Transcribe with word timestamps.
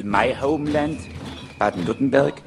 in 0.00 0.10
my 0.10 0.32
homeland, 0.32 0.98
Baden-Württemberg, 1.58 2.42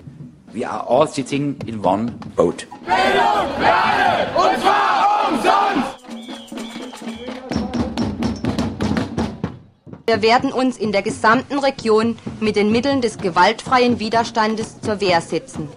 we 0.51 0.65
are 0.65 0.83
all 0.87 1.07
sitting 1.07 1.55
in 1.67 1.83
one 1.83 2.11
boat. 2.35 2.67
Bildung 2.85 3.47
für 3.57 3.73
alle, 3.73 4.27
und 4.35 4.61
zwar 4.61 5.29
umsonst! 5.29 6.03
Wir 10.05 10.21
werden 10.21 10.51
uns 10.51 10.77
in 10.77 10.91
der 10.91 11.01
gesamten 11.01 11.59
Region 11.59 12.17
mit 12.39 12.55
den 12.55 12.71
Mitteln 12.71 13.01
des 13.01 13.17
gewaltfreien 13.17 13.99
Widerstandes 13.99 14.81
zur 14.81 14.99
Wehr 14.99 15.21
setzen. 15.21 15.69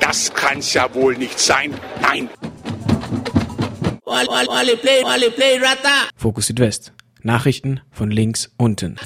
Das 0.00 0.32
kann's 0.32 0.72
ja 0.72 0.92
wohl 0.94 1.16
nicht 1.16 1.38
sein. 1.38 1.74
Nein. 2.00 2.28
Fokus 6.16 6.46
Südwest. 6.46 6.92
Nachrichten 7.22 7.80
von 7.90 8.10
links 8.10 8.50
unten. 8.56 8.96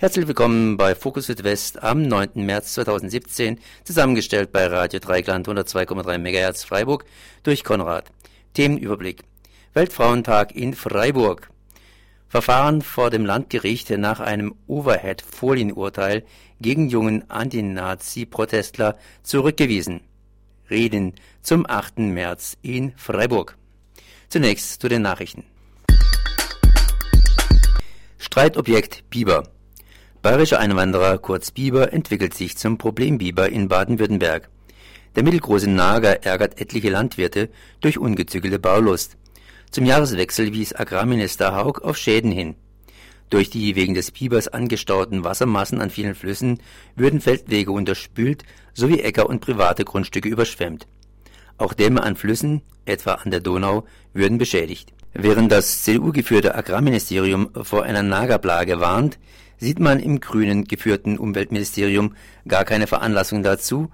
Herzlich 0.00 0.26
willkommen 0.26 0.78
bei 0.78 0.94
Fokus 0.94 1.26
Südwest 1.26 1.82
am 1.82 2.00
9. 2.00 2.30
März 2.36 2.72
2017, 2.72 3.58
zusammengestellt 3.84 4.50
bei 4.50 4.66
Radio 4.66 4.98
Dreigland 4.98 5.46
102,3 5.46 6.16
MHz 6.16 6.64
Freiburg 6.64 7.04
durch 7.42 7.64
Konrad. 7.64 8.10
Themenüberblick. 8.54 9.24
Weltfrauentag 9.74 10.56
in 10.56 10.72
Freiburg. 10.72 11.50
Verfahren 12.28 12.80
vor 12.80 13.10
dem 13.10 13.26
Landgericht 13.26 13.90
nach 13.90 14.20
einem 14.20 14.54
Overhead-Folienurteil 14.68 16.24
gegen 16.62 16.88
jungen 16.88 17.28
Antinazi-Protestler 17.28 18.96
zurückgewiesen. 19.22 20.00
Reden 20.70 21.12
zum 21.42 21.66
8. 21.68 21.98
März 21.98 22.56
in 22.62 22.94
Freiburg. 22.96 23.58
Zunächst 24.30 24.80
zu 24.80 24.88
den 24.88 25.02
Nachrichten. 25.02 25.44
Streitobjekt 28.16 29.04
Biber. 29.10 29.42
Bayerischer 30.22 30.60
Einwanderer 30.60 31.16
Kurz 31.16 31.50
Biber 31.50 31.94
entwickelt 31.94 32.34
sich 32.34 32.58
zum 32.58 32.76
Problembiber 32.76 33.48
in 33.48 33.68
Baden-Württemberg. 33.68 34.50
Der 35.16 35.22
mittelgroße 35.22 35.70
Nager 35.70 36.26
ärgert 36.26 36.60
etliche 36.60 36.90
Landwirte 36.90 37.48
durch 37.80 37.96
ungezügelte 37.96 38.58
Baulust. 38.58 39.16
Zum 39.70 39.86
Jahreswechsel 39.86 40.52
wies 40.52 40.74
Agrarminister 40.74 41.56
Haug 41.56 41.80
auf 41.82 41.96
Schäden 41.96 42.32
hin. 42.32 42.54
Durch 43.30 43.48
die 43.48 43.76
wegen 43.76 43.94
des 43.94 44.10
Bibers 44.10 44.48
angestauten 44.48 45.24
Wassermassen 45.24 45.80
an 45.80 45.88
vielen 45.88 46.14
Flüssen 46.14 46.60
würden 46.96 47.22
Feldwege 47.22 47.72
unterspült 47.72 48.42
sowie 48.74 49.00
Äcker 49.00 49.26
und 49.26 49.40
private 49.40 49.86
Grundstücke 49.86 50.28
überschwemmt. 50.28 50.86
Auch 51.56 51.72
Dämme 51.72 52.02
an 52.02 52.16
Flüssen, 52.16 52.60
etwa 52.84 53.14
an 53.14 53.30
der 53.30 53.40
Donau, 53.40 53.86
würden 54.12 54.36
beschädigt. 54.36 54.92
Während 55.14 55.50
das 55.50 55.82
CDU-geführte 55.82 56.54
Agrarministerium 56.54 57.50
vor 57.62 57.84
einer 57.84 58.02
Nagerplage 58.02 58.80
warnt, 58.80 59.18
sieht 59.60 59.78
man 59.78 60.00
im 60.00 60.20
grünen 60.20 60.64
geführten 60.64 61.18
Umweltministerium 61.18 62.16
gar 62.48 62.64
keine 62.64 62.86
Veranlassung 62.86 63.42
dazu, 63.42 63.90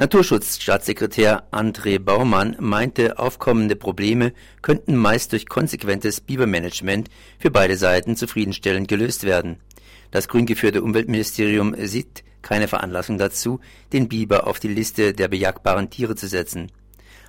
Naturschutzstaatssekretär 0.00 1.44
André 1.52 1.98
Baumann 1.98 2.56
meinte, 2.58 3.18
aufkommende 3.18 3.76
Probleme 3.76 4.32
könnten 4.62 4.96
meist 4.96 5.32
durch 5.32 5.46
konsequentes 5.46 6.22
Bibermanagement 6.22 7.10
für 7.38 7.50
beide 7.50 7.76
Seiten 7.76 8.16
zufriedenstellend 8.16 8.88
gelöst 8.88 9.24
werden. 9.24 9.58
Das 10.10 10.26
grün 10.26 10.46
geführte 10.46 10.82
Umweltministerium 10.82 11.74
sieht 11.86 12.24
keine 12.40 12.66
Veranlassung 12.66 13.18
dazu, 13.18 13.60
den 13.92 14.08
Biber 14.08 14.46
auf 14.46 14.58
die 14.58 14.68
Liste 14.68 15.12
der 15.12 15.28
bejagbaren 15.28 15.90
Tiere 15.90 16.16
zu 16.16 16.28
setzen. 16.28 16.72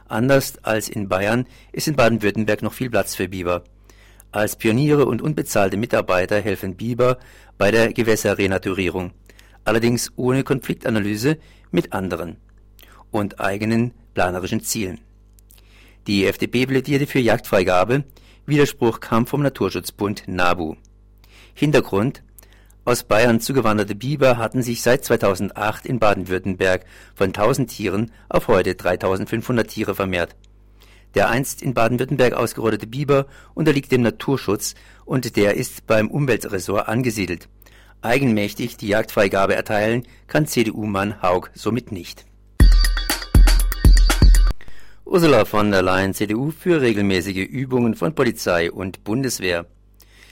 Anders 0.08 0.64
als 0.64 0.88
in 0.88 1.10
Bayern 1.10 1.48
ist 1.74 1.90
in 1.90 1.98
Baden-Württemberg 1.98 2.62
noch 2.62 2.74
viel 2.74 2.90
Platz 2.90 3.16
für 3.16 3.28
Biber. 3.28 3.66
Als 4.32 4.56
Pioniere 4.56 5.06
und 5.06 5.22
unbezahlte 5.22 5.76
Mitarbeiter 5.76 6.40
helfen 6.40 6.76
Biber 6.76 7.18
bei 7.58 7.70
der 7.70 7.92
Gewässerrenaturierung, 7.92 9.12
allerdings 9.66 10.12
ohne 10.16 10.44
Konfliktanalyse 10.44 11.38
mit 11.70 11.92
anderen 11.92 12.38
und 13.12 13.42
eigenen 13.42 13.94
planerischen 14.14 14.64
Zielen. 14.64 15.02
Die 16.08 16.26
FDP 16.26 16.66
plädierte 16.66 17.08
für 17.08 17.20
Jagdfreigabe, 17.20 18.06
Widerspruch 18.46 19.02
kam 19.02 19.28
vom 19.28 19.42
Naturschutzbund 19.44 20.24
NABU. 20.28 20.76
Hintergrund 21.54 22.24
aus 22.86 23.04
Bayern 23.04 23.40
zugewanderte 23.42 23.96
Biber 23.96 24.38
hatten 24.38 24.64
sich 24.64 24.82
seit 24.82 25.06
2008 25.06 25.86
in 25.86 26.00
Baden-Württemberg 26.00 26.86
von 27.14 27.28
1000 27.28 27.70
Tieren 27.70 28.12
auf 28.30 28.48
heute 28.48 28.76
3500 28.76 29.68
Tiere 29.68 29.94
vermehrt. 29.94 30.36
Der 31.16 31.30
einst 31.30 31.62
in 31.62 31.74
Baden-Württemberg 31.74 32.34
ausgerottete 32.34 32.88
Biber 32.88 33.26
unterliegt 33.54 33.92
dem 33.92 34.02
Naturschutz 34.02 34.76
und 35.06 35.36
der 35.36 35.56
ist 35.56 35.88
beim 35.88 36.10
Umweltressort 36.10 36.88
angesiedelt. 36.88 37.50
Eigenmächtig 38.02 38.78
die 38.78 38.88
Jagdfreigabe 38.88 39.56
erteilen 39.56 40.08
kann 40.28 40.48
CDU-Mann 40.48 41.22
Haug 41.22 41.50
somit 41.54 41.92
nicht. 41.92 42.26
Ursula 45.06 45.44
von 45.44 45.72
der 45.72 45.82
Leyen, 45.82 46.14
CDU, 46.14 46.52
für 46.52 46.80
regelmäßige 46.80 47.46
Übungen 47.46 47.96
von 47.96 48.16
Polizei 48.16 48.72
und 48.72 49.04
Bundeswehr. 49.04 49.66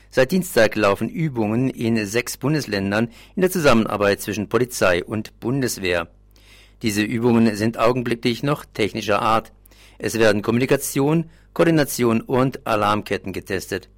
Seit 0.10 0.32
Dienstag 0.32 0.76
laufen 0.76 1.10
Übungen 1.10 1.70
in 1.70 2.06
sechs 2.06 2.38
Bundesländern 2.38 3.10
in 3.36 3.42
der 3.42 3.52
Zusammenarbeit 3.52 4.22
zwischen 4.22 4.50
Polizei 4.50 5.04
und 5.04 5.40
Bundeswehr. 5.40 6.08
Diese 6.82 7.04
Übungen 7.04 7.56
sind 7.56 7.78
augenblicklich 7.78 8.42
noch 8.42 8.64
technischer 8.66 9.22
Art. 9.22 9.52
Es 10.02 10.18
werden 10.18 10.42
Kommunikation, 10.42 11.30
Koordination 11.54 12.22
und 12.22 12.66
Alarmketten 12.66 13.34
getestet. 13.34 13.90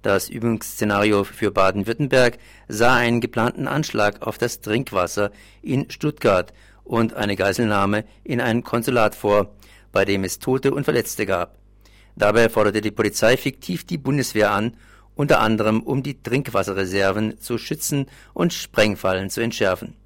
Das 0.00 0.28
Übungsszenario 0.28 1.24
für 1.24 1.50
Baden-Württemberg 1.50 2.38
sah 2.68 2.94
einen 2.94 3.20
geplanten 3.20 3.66
Anschlag 3.66 4.22
auf 4.22 4.38
das 4.38 4.60
Trinkwasser 4.60 5.32
in 5.60 5.90
Stuttgart 5.90 6.52
und 6.84 7.14
eine 7.14 7.34
Geiselnahme 7.34 8.04
in 8.22 8.40
ein 8.40 8.62
Konsulat 8.62 9.16
vor, 9.16 9.56
bei 9.90 10.04
dem 10.04 10.22
es 10.22 10.38
Tote 10.38 10.72
und 10.72 10.84
Verletzte 10.84 11.26
gab. 11.26 11.58
Dabei 12.14 12.48
forderte 12.48 12.80
die 12.80 12.92
Polizei 12.92 13.36
fiktiv 13.36 13.84
die 13.84 13.98
Bundeswehr 13.98 14.52
an, 14.52 14.76
unter 15.16 15.40
anderem 15.40 15.82
um 15.82 16.04
die 16.04 16.22
Trinkwasserreserven 16.22 17.40
zu 17.40 17.58
schützen 17.58 18.06
und 18.34 18.52
Sprengfallen 18.52 19.30
zu 19.30 19.40
entschärfen. 19.40 19.96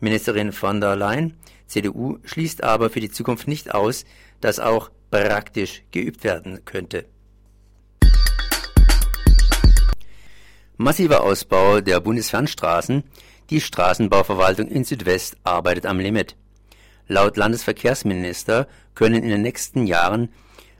Ministerin 0.00 0.50
von 0.50 0.80
der 0.80 0.96
Leyen, 0.96 1.34
CDU, 1.66 2.18
schließt 2.24 2.64
aber 2.64 2.88
für 2.88 3.00
die 3.00 3.10
Zukunft 3.10 3.46
nicht 3.46 3.74
aus, 3.74 4.04
dass 4.40 4.60
auch 4.60 4.90
praktisch 5.10 5.82
geübt 5.90 6.24
werden 6.24 6.64
könnte. 6.64 7.06
Massiver 10.76 11.22
Ausbau 11.22 11.80
der 11.80 12.00
Bundesfernstraßen. 12.00 13.02
Die 13.50 13.60
Straßenbauverwaltung 13.60 14.68
in 14.68 14.84
Südwest 14.84 15.36
arbeitet 15.42 15.86
am 15.86 15.98
Limit. 15.98 16.36
Laut 17.08 17.36
Landesverkehrsminister 17.36 18.68
können 18.94 19.22
in 19.22 19.30
den 19.30 19.42
nächsten 19.42 19.86
Jahren 19.86 20.28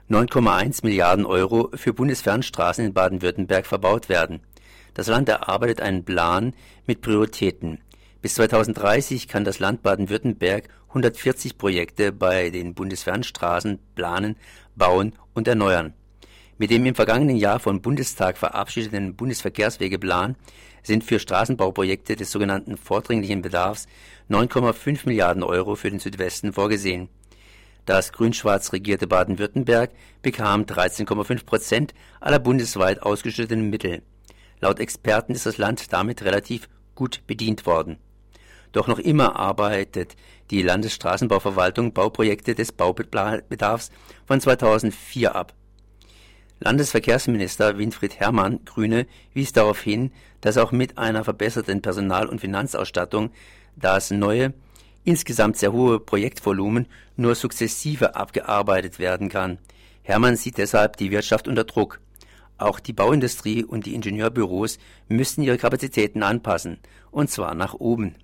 9,1 0.09 0.85
Milliarden 0.85 1.25
Euro 1.25 1.69
für 1.73 1.93
Bundesfernstraßen 1.93 2.85
in 2.85 2.93
Baden-Württemberg 2.93 3.65
verbaut 3.65 4.09
werden. 4.09 4.41
Das 4.93 5.07
Land 5.07 5.27
erarbeitet 5.27 5.81
einen 5.81 6.05
Plan 6.05 6.53
mit 6.85 7.01
Prioritäten. 7.01 7.81
Bis 8.21 8.35
2030 8.35 9.29
kann 9.29 9.45
das 9.45 9.59
Land 9.59 9.81
Baden-Württemberg 9.81 10.67
140 10.89 11.57
Projekte 11.57 12.11
bei 12.11 12.49
den 12.49 12.73
Bundesfernstraßen 12.73 13.79
planen, 13.95 14.35
bauen 14.75 15.13
und 15.33 15.47
erneuern. 15.47 15.93
Mit 16.57 16.69
dem 16.69 16.85
im 16.85 16.95
vergangenen 16.95 17.37
Jahr 17.37 17.61
vom 17.61 17.81
Bundestag 17.81 18.37
verabschiedeten 18.37 19.15
Bundesverkehrswegeplan 19.15 20.35
sind 20.83 21.05
für 21.05 21.19
Straßenbauprojekte 21.19 22.17
des 22.17 22.29
sogenannten 22.29 22.75
vordringlichen 22.75 23.41
Bedarfs 23.41 23.87
9,5 24.29 25.05
Milliarden 25.05 25.43
Euro 25.43 25.75
für 25.75 25.89
den 25.89 25.99
Südwesten 25.99 26.51
vorgesehen. 26.51 27.07
Das 27.85 28.11
grün-schwarz 28.11 28.73
regierte 28.73 29.07
Baden-Württemberg 29.07 29.91
bekam 30.21 30.63
13,5 30.63 31.45
Prozent 31.45 31.93
aller 32.19 32.39
bundesweit 32.39 33.01
ausgeschütteten 33.01 33.69
Mittel. 33.69 34.01
Laut 34.59 34.81
Experten 34.81 35.31
ist 35.35 35.45
das 35.45 35.57
Land 35.57 35.93
damit 35.93 36.23
relativ 36.23 36.67
gut 36.95 37.21
bedient 37.25 37.65
worden. 37.65 37.97
Doch 38.71 38.87
noch 38.87 38.99
immer 38.99 39.35
arbeitet 39.35 40.15
die 40.51 40.61
Landesstraßenbauverwaltung 40.61 41.93
Bauprojekte 41.93 42.55
des 42.55 42.71
Baubedarfs 42.71 43.91
von 44.25 44.39
2004 44.39 45.35
ab. 45.35 45.53
Landesverkehrsminister 46.59 47.77
Winfried 47.77 48.19
Herrmann, 48.19 48.59
Grüne, 48.65 49.07
wies 49.33 49.53
darauf 49.53 49.79
hin, 49.79 50.11
dass 50.41 50.57
auch 50.57 50.71
mit 50.71 50.97
einer 50.97 51.23
verbesserten 51.23 51.81
Personal- 51.81 52.27
und 52.27 52.41
Finanzausstattung 52.41 53.31
das 53.75 54.11
neue, 54.11 54.53
insgesamt 55.05 55.57
sehr 55.57 55.71
hohe 55.71 55.99
Projektvolumen 55.99 56.87
nur 57.15 57.35
sukzessive 57.35 58.15
abgearbeitet 58.15 58.99
werden 58.99 59.29
kann. 59.29 59.57
Herrmann 60.03 60.35
sieht 60.35 60.57
deshalb 60.57 60.97
die 60.97 61.11
Wirtschaft 61.11 61.47
unter 61.47 61.63
Druck. 61.63 62.01
Auch 62.57 62.81
die 62.81 62.93
Bauindustrie 62.93 63.63
und 63.63 63.85
die 63.85 63.95
Ingenieurbüros 63.95 64.79
müssten 65.07 65.43
ihre 65.43 65.57
Kapazitäten 65.57 66.23
anpassen, 66.23 66.79
und 67.09 67.29
zwar 67.29 67.55
nach 67.55 67.73
oben. 67.73 68.15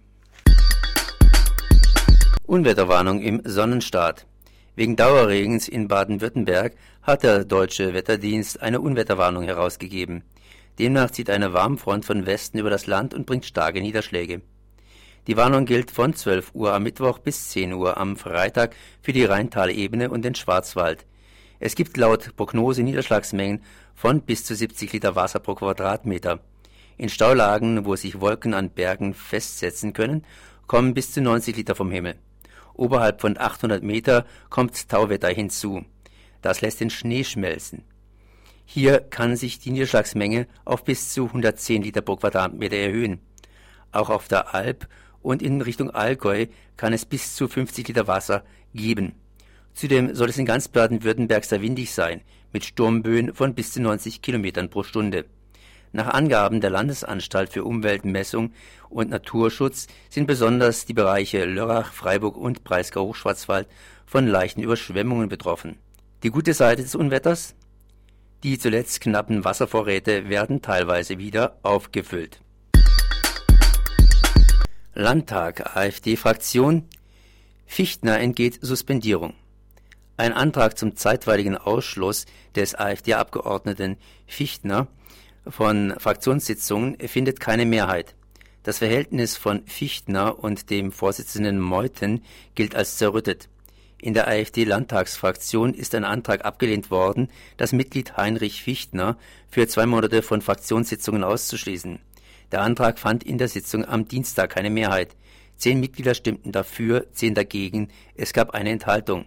Unwetterwarnung 2.48 3.22
im 3.22 3.42
Sonnenstaat. 3.44 4.28
Wegen 4.76 4.96
Dauerregens 4.96 5.68
in 5.68 5.88
Baden-Württemberg 5.88 6.76
hat 7.02 7.24
der 7.24 7.44
Deutsche 7.44 7.96
Wetterdienst 7.96 8.62
eine 8.62 8.82
Unwetterwarnung 8.82 9.46
herausgegeben. 9.46 10.24
Demnach 10.78 11.10
zieht 11.10 11.32
eine 11.32 11.54
Warmfront 11.54 12.06
von 12.06 12.28
Westen 12.28 12.60
über 12.60 12.70
das 12.70 12.86
Land 12.86 13.16
und 13.16 13.26
bringt 13.26 13.46
starke 13.46 13.82
Niederschläge. 13.82 14.42
Die 15.26 15.38
Warnung 15.38 15.66
gilt 15.66 15.90
von 15.90 16.14
12 16.14 16.52
Uhr 16.54 16.72
am 16.72 16.84
Mittwoch 16.84 17.18
bis 17.18 17.50
10 17.50 17.74
Uhr 17.74 17.98
am 17.98 18.16
Freitag 18.16 18.76
für 19.02 19.12
die 19.12 19.26
Rheintalebene 19.26 20.12
und 20.12 20.24
den 20.24 20.36
Schwarzwald. 20.36 21.08
Es 21.60 21.74
gibt 21.74 21.98
laut 21.98 22.36
Prognose 22.36 22.84
Niederschlagsmengen 22.84 23.64
von 23.96 24.22
bis 24.22 24.46
zu 24.46 24.54
70 24.54 24.94
Liter 24.94 25.16
Wasser 25.16 25.40
pro 25.40 25.56
Quadratmeter. 25.56 26.42
In 26.98 27.10
Staulagen, 27.10 27.86
wo 27.86 27.96
sich 27.96 28.22
Wolken 28.22 28.54
an 28.54 28.70
Bergen 28.70 29.16
festsetzen 29.16 29.94
können, 29.94 30.24
kommen 30.68 30.94
bis 30.94 31.12
zu 31.12 31.22
90 31.22 31.56
Liter 31.56 31.74
vom 31.74 31.90
Himmel. 31.90 32.18
Oberhalb 32.76 33.22
von 33.22 33.38
800 33.38 33.84
Meter 33.84 34.26
kommt 34.50 34.90
Tauwetter 34.90 35.30
hinzu. 35.30 35.86
Das 36.42 36.62
lässt 36.62 36.80
den 36.82 36.90
Schnee 36.90 37.24
schmelzen. 37.24 37.84
Hier 38.66 39.00
kann 39.00 39.36
sich 39.36 39.60
die 39.60 39.72
Niederschlagsmenge 39.72 40.48
auf 40.66 40.84
bis 40.84 41.14
zu 41.14 41.26
110 41.26 41.84
Liter 41.84 42.02
pro 42.02 42.16
Quadratmeter 42.18 42.76
erhöhen. 42.76 43.20
Auch 43.92 44.10
auf 44.10 44.28
der 44.28 44.54
Alp 44.54 44.88
und 45.22 45.42
in 45.42 45.62
Richtung 45.62 45.90
Allgäu 45.92 46.48
kann 46.76 46.94
es 46.94 47.06
bis 47.06 47.36
zu 47.36 47.48
50 47.48 47.88
Liter 47.88 48.08
Wasser 48.08 48.44
geben. 48.74 49.14
Zudem 49.74 50.16
soll 50.16 50.30
es 50.30 50.38
in 50.38 50.46
ganz 50.46 50.68
Baden-Württemberg 50.68 51.46
sehr 51.46 51.62
windig 51.62 51.94
sein, 51.94 52.22
mit 52.52 52.66
Sturmböen 52.66 53.34
von 53.34 53.54
bis 53.54 53.74
zu 53.74 53.82
90 53.82 54.22
Kilometern 54.22 54.70
pro 54.70 54.84
Stunde. 54.84 55.26
Nach 55.96 56.08
Angaben 56.08 56.60
der 56.60 56.72
Landesanstalt 56.72 57.54
für 57.54 57.64
Umweltmessung 57.64 58.52
und 58.90 59.12
Naturschutz 59.12 59.88
sind 60.10 60.28
besonders 60.28 60.86
die 60.86 60.94
Bereiche 60.94 61.46
Lörrach, 61.46 61.94
Freiburg 61.94 62.36
und 62.36 62.66
Breisgau-Hochschwarzwald 62.66 63.66
von 64.06 64.28
leichten 64.28 64.62
Überschwemmungen 64.62 65.30
betroffen. 65.30 65.78
Die 66.24 66.32
gute 66.32 66.54
Seite 66.54 66.82
des 66.82 66.96
Unwetters? 66.96 67.56
Die 68.44 68.60
zuletzt 68.60 69.00
knappen 69.00 69.46
Wasservorräte 69.46 70.28
werden 70.28 70.62
teilweise 70.62 71.18
wieder 71.18 71.60
aufgefüllt. 71.64 72.42
Landtag 74.96 75.78
AfD-Fraktion 75.78 76.90
Fichtner 77.66 78.20
entgeht 78.20 78.60
Suspendierung. 78.62 79.34
Ein 80.18 80.34
Antrag 80.34 80.78
zum 80.78 80.98
zeitweiligen 80.98 81.56
Ausschluss 81.58 82.26
des 82.54 82.76
AfD-Abgeordneten 82.76 83.96
Fichtner 84.28 84.90
von 85.48 85.94
Fraktionssitzungen 85.98 86.98
findet 87.08 87.40
keine 87.40 87.66
Mehrheit. 87.66 88.16
Das 88.64 88.80
Verhältnis 88.80 89.38
von 89.38 89.66
Fichtner 89.68 90.40
und 90.40 90.70
dem 90.70 90.92
Vorsitzenden 90.92 91.60
Meuthen 91.60 92.24
gilt 92.56 92.76
als 92.76 92.98
zerrüttet. 92.98 93.48
In 94.00 94.14
der 94.14 94.28
AfD-Landtagsfraktion 94.28 95.74
ist 95.74 95.96
ein 95.96 96.04
Antrag 96.04 96.46
abgelehnt 96.46 96.92
worden, 96.92 97.30
das 97.58 97.74
Mitglied 97.74 98.18
Heinrich 98.18 98.64
Fichtner 98.64 99.18
für 99.50 99.68
zwei 99.68 99.86
Monate 99.86 100.22
von 100.22 100.42
Fraktionssitzungen 100.42 101.24
auszuschließen. 101.24 102.00
Der 102.52 102.62
Antrag 102.62 103.00
fand 103.00 103.24
in 103.24 103.38
der 103.38 103.48
Sitzung 103.48 103.86
am 103.86 104.08
Dienstag 104.08 104.52
keine 104.52 104.70
Mehrheit. 104.70 105.16
Zehn 105.58 105.80
Mitglieder 105.80 106.14
stimmten 106.14 106.52
dafür, 106.52 107.08
zehn 107.14 107.34
dagegen. 107.34 107.90
Es 108.16 108.34
gab 108.34 108.52
eine 108.52 108.72
Enthaltung. 108.72 109.26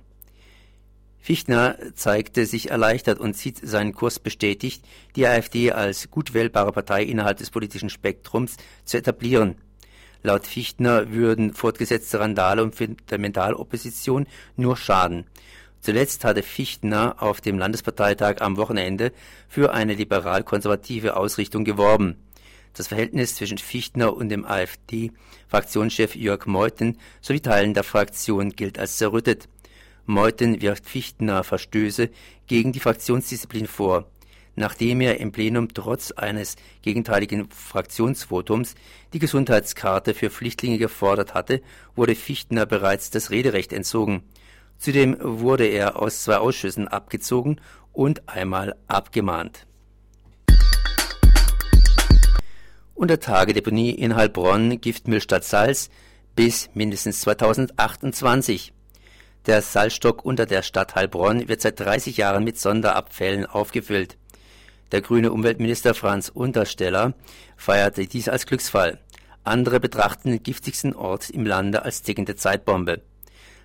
Fichtner 1.29 1.77
zeigte 1.95 2.47
sich 2.47 2.71
erleichtert 2.71 3.21
und 3.21 3.37
sieht 3.37 3.59
seinen 3.59 3.93
Kurs 3.93 4.19
bestätigt, 4.19 4.83
die 5.15 5.27
AfD 5.27 5.73
als 5.73 6.11
gut 6.11 6.33
wählbare 6.33 6.73
Partei 6.73 7.03
innerhalb 7.03 7.37
des 7.37 7.51
politischen 7.51 7.91
Spektrums 7.91 8.57
zu 8.87 8.97
etablieren. 8.97 9.57
Laut 10.23 10.47
Fichtner 10.47 11.13
würden 11.13 11.53
fortgesetzte 11.53 12.19
Randale 12.21 12.63
und 12.63 12.75
Fundamentalopposition 12.75 14.27
nur 14.57 14.79
schaden. 14.79 15.27
Zuletzt 15.83 16.25
hatte 16.25 16.43
Fichtner 16.43 17.17
auf 17.23 17.43
dem 17.43 17.59
Landesparteitag 17.59 18.41
am 18.41 18.57
Wochenende 18.57 19.13
für 19.51 19.75
eine 19.75 19.93
liberal-konservative 19.93 21.15
Ausrichtung 21.15 21.67
geworben. 21.67 22.17
Das 22.73 22.89
Verhältnis 22.89 23.35
zwischen 23.35 23.59
Fichtner 23.59 24.17
und 24.17 24.31
dem 24.31 24.47
AfD-Fraktionschef 24.47 26.17
Jörg 26.17 26.47
Meuthen 26.47 26.97
sowie 27.21 27.41
Teilen 27.41 27.75
der 27.75 27.85
Fraktion 27.85 28.53
gilt 28.53 28.79
als 28.79 28.97
zerrüttet. 28.97 29.47
Meuthen 30.09 30.63
wirft 30.63 30.89
Fichtner 30.89 31.45
Verstöße 31.45 32.09
gegen 32.47 32.73
die 32.73 32.81
Fraktionsdisziplin 32.81 33.67
vor. 33.67 34.11
Nachdem 34.57 35.03
er 35.03 35.21
im 35.21 35.33
Plenum 35.33 35.69
trotz 35.69 36.13
eines 36.13 36.57
gegenteiligen 36.81 37.51
Fraktionsvotums 37.51 38.75
die 39.13 39.19
Gesundheitskarte 39.19 40.15
für 40.15 40.31
Flüchtlinge 40.31 40.79
gefordert 40.79 41.35
hatte, 41.35 41.61
wurde 41.95 42.15
Fichtner 42.15 42.65
bereits 42.65 43.11
das 43.11 43.31
Rederecht 43.31 43.71
entzogen. 43.71 44.23
Zudem 44.79 45.15
wurde 45.21 45.67
er 45.67 46.01
aus 46.01 46.23
zwei 46.23 46.39
Ausschüssen 46.39 46.89
abgezogen 46.89 47.61
und 47.93 48.27
einmal 48.31 48.77
abgemahnt. 48.87 49.67
Untertagedeponie 52.95 53.91
in 53.91 54.17
Heilbronn, 54.17 54.81
Giftmüll 54.81 55.21
statt 55.21 55.45
Salz 55.45 55.91
bis 56.35 56.71
mindestens 56.73 57.21
2028. 57.21 58.73
Der 59.49 59.63
Salzstock 59.63 60.27
unter 60.27 60.45
der 60.45 60.61
Stadt 60.61 60.95
Heilbronn 60.95 61.49
wird 61.49 61.63
seit 61.63 61.81
30 61.81 62.19
Jahren 62.19 62.45
mit 62.45 62.59
Sonderabfällen 62.59 63.47
aufgefüllt. 63.47 64.19
Der 64.93 65.01
grüne 65.01 65.33
Umweltminister 65.33 65.95
Franz 65.95 66.29
Untersteller 66.29 67.15
feierte 67.57 68.07
dies 68.07 68.29
als 68.29 68.45
Glücksfall. 68.45 68.99
Andere 69.45 69.81
betrachten 69.81 70.33
den 70.33 70.43
giftigsten 70.43 70.95
Ort 70.95 71.31
im 71.31 71.47
Lande 71.47 71.83
als 71.83 72.03
tickende 72.03 72.37
Zeitbombe. 72.37 73.01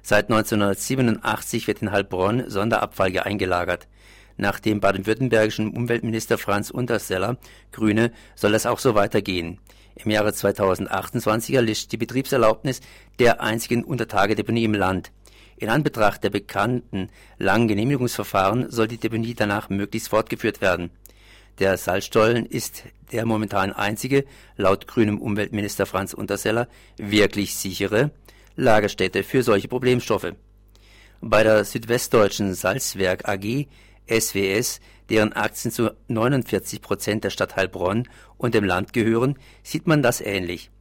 Seit 0.01 0.30
1987 0.31 1.68
wird 1.68 1.81
in 1.81 1.91
Heilbronn 1.91 2.50
Sonderabfall 2.50 3.19
eingelagert. 3.19 3.89
Nach 4.38 4.62
dem 4.62 4.79
baden-württembergischen 4.79 5.75
Umweltminister 5.75 6.38
Franz 6.38 6.71
Untersteller, 6.71 7.36
Grüne, 7.74 8.13
soll 8.36 8.53
das 8.53 8.65
auch 8.65 8.79
so 8.79 8.95
weitergehen. 8.95 9.59
Im 9.95 10.12
Jahre 10.12 10.31
2028 10.31 11.53
erlischt 11.56 11.91
die 11.91 11.97
Betriebserlaubnis 11.97 12.79
der 13.19 13.41
einzigen 13.41 13.83
Untertagedeponie 13.83 14.63
im 14.63 14.75
Land. 14.75 15.12
In 15.63 15.69
Anbetracht 15.69 16.21
der 16.25 16.30
bekannten 16.30 17.07
langen 17.38 17.69
Genehmigungsverfahren 17.69 18.69
soll 18.69 18.89
die 18.89 18.98
Deponie 18.98 19.33
danach 19.33 19.69
möglichst 19.69 20.10
fortgeführt 20.10 20.60
werden. 20.60 20.89
Der 21.57 21.77
Salzstollen 21.77 22.45
ist 22.45 22.83
der 23.13 23.25
momentan 23.25 23.71
einzige, 23.71 24.25
laut 24.57 24.88
grünem 24.88 25.21
Umweltminister 25.21 25.86
Franz 25.86 26.13
Unterseller, 26.13 26.68
wirklich 26.98 27.56
sichere 27.56 28.12
Lagerstätte 28.57 29.24
für 29.24 29.42
solche 29.42 29.69
Problemstoffe. 29.69 30.33
Bei 31.21 31.44
der 31.44 31.63
Südwestdeutschen 31.63 32.56
Salzwerk 32.56 33.25
AG 33.30 33.68
SWS, 34.10 34.81
deren 35.10 35.31
Aktien 35.31 35.71
zu 35.71 35.92
49 36.10 36.81
Prozent 36.81 37.24
der 37.24 37.30
Stadt 37.30 37.56
Heilbronn 37.56 38.10
und 38.36 38.54
dem 38.54 38.65
Land 38.65 38.92
gehören, 38.92 39.39
sieht 39.63 39.88
man 39.88 40.04
das 40.04 40.20
ähnlich. 40.20 40.72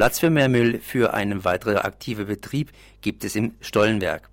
Platz 0.00 0.18
für 0.18 0.30
mehr 0.30 0.48
Müll 0.48 0.80
für 0.80 1.12
einen 1.12 1.44
weiteren 1.44 1.76
aktiven 1.76 2.24
Betrieb 2.26 2.70
gibt 3.02 3.22
es 3.22 3.36
im 3.36 3.52
Stollenwerk. 3.60 4.30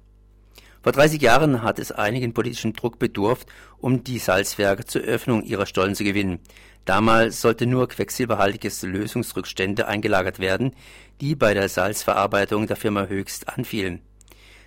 Vor 0.81 0.93
30 0.93 1.21
Jahren 1.21 1.61
hat 1.61 1.77
es 1.77 1.91
einigen 1.91 2.33
politischen 2.33 2.71
Druck 2.71 2.99
bedurft, 2.99 3.49
um 3.77 4.01
die 4.01 4.17
Salzwerke 4.17 4.85
zur 4.85 5.01
Öffnung 5.01 5.43
ihrer 5.43 5.65
Stollen 5.65 5.93
zu 5.93 6.05
gewinnen. 6.05 6.39
Damals 6.85 7.41
sollte 7.41 7.65
nur 7.65 7.89
quecksilberhaltiges 7.89 8.83
Lösungsrückstände 8.83 9.89
eingelagert 9.89 10.39
werden, 10.39 10.71
die 11.19 11.35
bei 11.35 11.53
der 11.53 11.67
Salzverarbeitung 11.67 12.67
der 12.67 12.77
Firma 12.77 13.07
höchst 13.07 13.49
anfielen. 13.49 13.99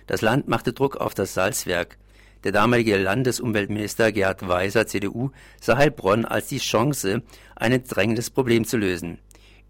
Das 0.05 0.21
Land 0.21 0.47
machte 0.47 0.71
Druck 0.71 0.97
auf 0.97 1.15
das 1.15 1.33
Salzwerk. 1.33 1.97
Der 2.43 2.51
damalige 2.51 2.99
Landesumweltminister 2.99 4.11
Gerhard 4.11 4.47
Weiser, 4.47 4.85
CDU, 4.85 5.31
sah 5.59 5.77
Heilbronn 5.77 6.25
als 6.25 6.49
die 6.49 6.59
Chance, 6.59 7.23
ein 7.55 7.83
drängendes 7.85 8.29
Problem 8.29 8.65
zu 8.65 8.77
lösen. 8.77 9.17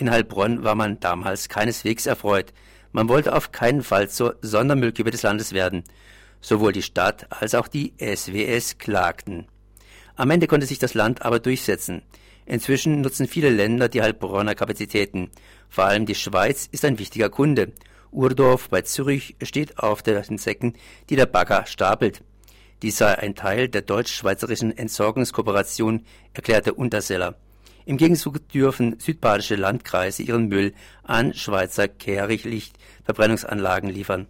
In 0.02 0.10
Heilbronn 0.10 0.64
war 0.64 0.74
man 0.74 1.00
damals 1.00 1.48
keineswegs 1.48 2.08
erfreut. 2.08 2.54
Man 2.92 3.08
wollte 3.08 3.36
auf 3.36 3.52
keinen 3.52 3.84
Fall 3.84 4.10
zur 4.10 4.36
Sondermüllkippe 4.42 5.12
des 5.12 5.22
Landes 5.22 5.54
werden. 5.54 5.84
Sowohl 6.42 6.72
die 6.72 6.82
Stadt 6.82 7.28
als 7.30 7.54
auch 7.54 7.68
die 7.68 7.94
SWS 8.00 8.80
klagten. 8.80 9.46
Am 10.16 10.32
Ende 10.32 10.48
konnte 10.48 10.66
sich 10.66 10.80
das 10.80 10.96
Land 10.96 11.22
aber 11.22 11.40
durchsetzen. 11.40 12.02
Inzwischen 12.48 13.02
nutzen 13.02 13.28
viele 13.28 13.52
Länder 13.52 13.90
die 13.90 14.02
Heilbronner 14.02 14.56
Kapazitäten. 14.56 15.30
Vor 15.70 15.84
allem 15.84 16.08
die 16.08 16.16
Schweiz 16.16 16.68
ist 16.72 16.84
ein 16.84 16.98
wichtiger 16.98 17.30
Kunde. 17.30 17.72
Urdorf 18.10 18.70
bei 18.70 18.82
Zürich 18.82 19.36
steht 19.44 19.78
auf 19.78 20.02
den 20.02 20.40
Säcken, 20.40 20.74
die 21.12 21.16
der 21.16 21.28
Bagger 21.28 21.68
stapelt. 21.68 22.24
Dies 22.82 22.98
sei 22.98 23.20
ein 23.20 23.36
Teil 23.36 23.70
der 23.70 23.84
deutsch-schweizerischen 23.84 24.76
Entsorgungskooperation, 24.76 26.08
erklärte 26.34 26.74
Unterseller. 26.74 27.36
Im 27.86 27.98
Gegenzug 27.98 28.48
dürfen 28.50 29.00
südbadische 29.00 29.56
Landkreise 29.56 30.24
ihren 30.24 30.48
Müll 30.48 30.74
an 31.04 31.34
Schweizer 31.34 31.88
Kehrichtverbrennungsanlagen 31.88 33.90
liefern. 33.90 34.28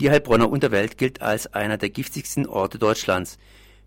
Die 0.00 0.10
Heilbronner 0.10 0.50
Unterwelt 0.50 0.98
gilt 0.98 1.22
als 1.22 1.54
einer 1.54 1.78
der 1.78 1.90
giftigsten 1.90 2.46
Orte 2.46 2.78
Deutschlands. 2.78 3.38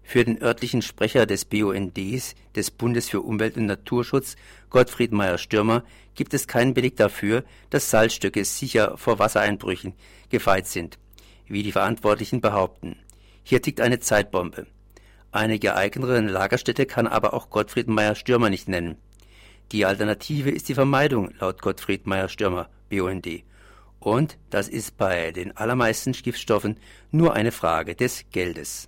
Für 0.02 0.24
den 0.24 0.42
örtlichen 0.42 0.82
Sprecher 0.82 1.26
des 1.26 1.44
BUNDs, 1.44 2.34
des 2.56 2.72
Bundes 2.72 3.10
für 3.10 3.22
Umwelt 3.22 3.58
und 3.58 3.66
Naturschutz, 3.66 4.38
Gottfried 4.70 5.12
Meyer-Stürmer, 5.12 5.84
gibt 6.16 6.34
es 6.34 6.48
keinen 6.48 6.74
Beleg 6.74 6.96
dafür, 6.96 7.44
dass 7.70 7.90
Salzstücke 7.90 8.46
sicher 8.46 8.98
vor 8.98 9.20
Wassereinbrüchen 9.20 9.94
gefeit 10.30 10.68
sind, 10.68 10.98
wie 11.46 11.62
die 11.62 11.74
Verantwortlichen 11.74 12.40
behaupten. 12.40 12.96
Hier 13.44 13.62
tickt 13.62 13.82
eine 13.82 14.00
Zeitbombe. 14.00 14.66
Eine 15.32 15.60
geeignetere 15.60 16.22
Lagerstätte 16.22 16.86
kann 16.86 17.08
aber 17.08 17.34
auch 17.34 17.50
Gottfried 17.50 17.88
Meyer-Stürmer 17.88 18.50
nicht 18.50 18.68
nennen. 18.68 18.98
Die 19.72 19.86
Alternative 19.86 20.50
ist 20.50 20.70
die 20.70 20.74
Vermeidung, 20.74 21.34
laut 21.40 21.62
Gottfried 21.62 22.08
Meyer-Stürmer, 22.08 22.70
BUND. 22.90 23.44
Und 24.00 24.38
das 24.50 24.70
ist 24.70 24.98
bei 24.98 25.32
den 25.32 25.58
allermeisten 25.58 26.14
Giftstoffen 26.14 26.78
nur 27.12 27.34
eine 27.34 27.52
Frage 27.52 27.96
des 27.96 28.26
Geldes. 28.32 28.88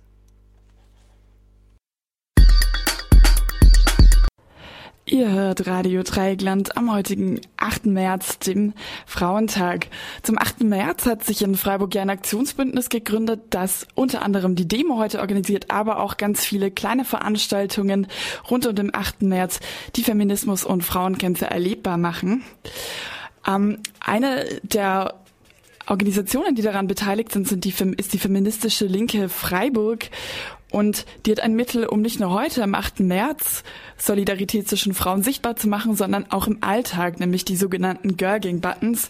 Ihr 5.10 5.32
hört 5.32 5.66
Radio 5.66 6.04
Dreigland 6.04 6.76
am 6.76 6.94
heutigen 6.94 7.40
8. 7.56 7.86
März, 7.86 8.38
dem 8.38 8.74
Frauentag. 9.06 9.88
Zum 10.22 10.38
8. 10.38 10.60
März 10.60 11.04
hat 11.04 11.24
sich 11.24 11.42
in 11.42 11.56
Freiburg 11.56 11.92
ja 11.96 12.02
ein 12.02 12.10
Aktionsbündnis 12.10 12.90
gegründet, 12.90 13.40
das 13.50 13.88
unter 13.96 14.22
anderem 14.22 14.54
die 14.54 14.68
Demo 14.68 14.98
heute 14.98 15.18
organisiert, 15.18 15.68
aber 15.68 15.98
auch 15.98 16.16
ganz 16.16 16.44
viele 16.44 16.70
kleine 16.70 17.04
Veranstaltungen 17.04 18.06
rund 18.48 18.68
um 18.68 18.74
den 18.76 18.94
8. 18.94 19.22
März, 19.22 19.58
die 19.96 20.04
Feminismus 20.04 20.62
und 20.64 20.82
Frauenkämpfe 20.82 21.46
erlebbar 21.46 21.98
machen. 21.98 22.44
Ähm, 23.48 23.78
eine 23.98 24.44
der 24.62 25.14
Organisationen, 25.88 26.54
die 26.54 26.62
daran 26.62 26.86
beteiligt 26.86 27.32
sind, 27.32 27.48
sind 27.48 27.64
die, 27.64 27.74
ist 27.96 28.12
die 28.12 28.18
feministische 28.18 28.86
Linke 28.86 29.28
Freiburg. 29.28 30.08
Und 30.70 31.04
die 31.26 31.32
hat 31.32 31.40
ein 31.40 31.54
Mittel, 31.54 31.86
um 31.86 32.00
nicht 32.00 32.20
nur 32.20 32.30
heute 32.30 32.62
am 32.62 32.74
8. 32.74 33.00
März 33.00 33.64
Solidarität 33.96 34.68
zwischen 34.68 34.94
Frauen 34.94 35.22
sichtbar 35.22 35.56
zu 35.56 35.68
machen, 35.68 35.96
sondern 35.96 36.30
auch 36.30 36.46
im 36.46 36.58
Alltag, 36.62 37.18
nämlich 37.20 37.44
die 37.44 37.56
sogenannten 37.56 38.16
Girling 38.16 38.60
Buttons. 38.60 39.08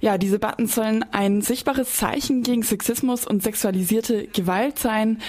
Ja, 0.00 0.16
diese 0.18 0.38
Buttons 0.38 0.74
sollen 0.74 1.04
ein 1.12 1.42
sichtbares 1.42 1.94
Zeichen 1.94 2.42
gegen 2.42 2.62
Sexismus 2.62 3.26
und 3.26 3.42
sexualisierte 3.42 4.26
Gewalt 4.28 4.78
sein. 4.78 5.20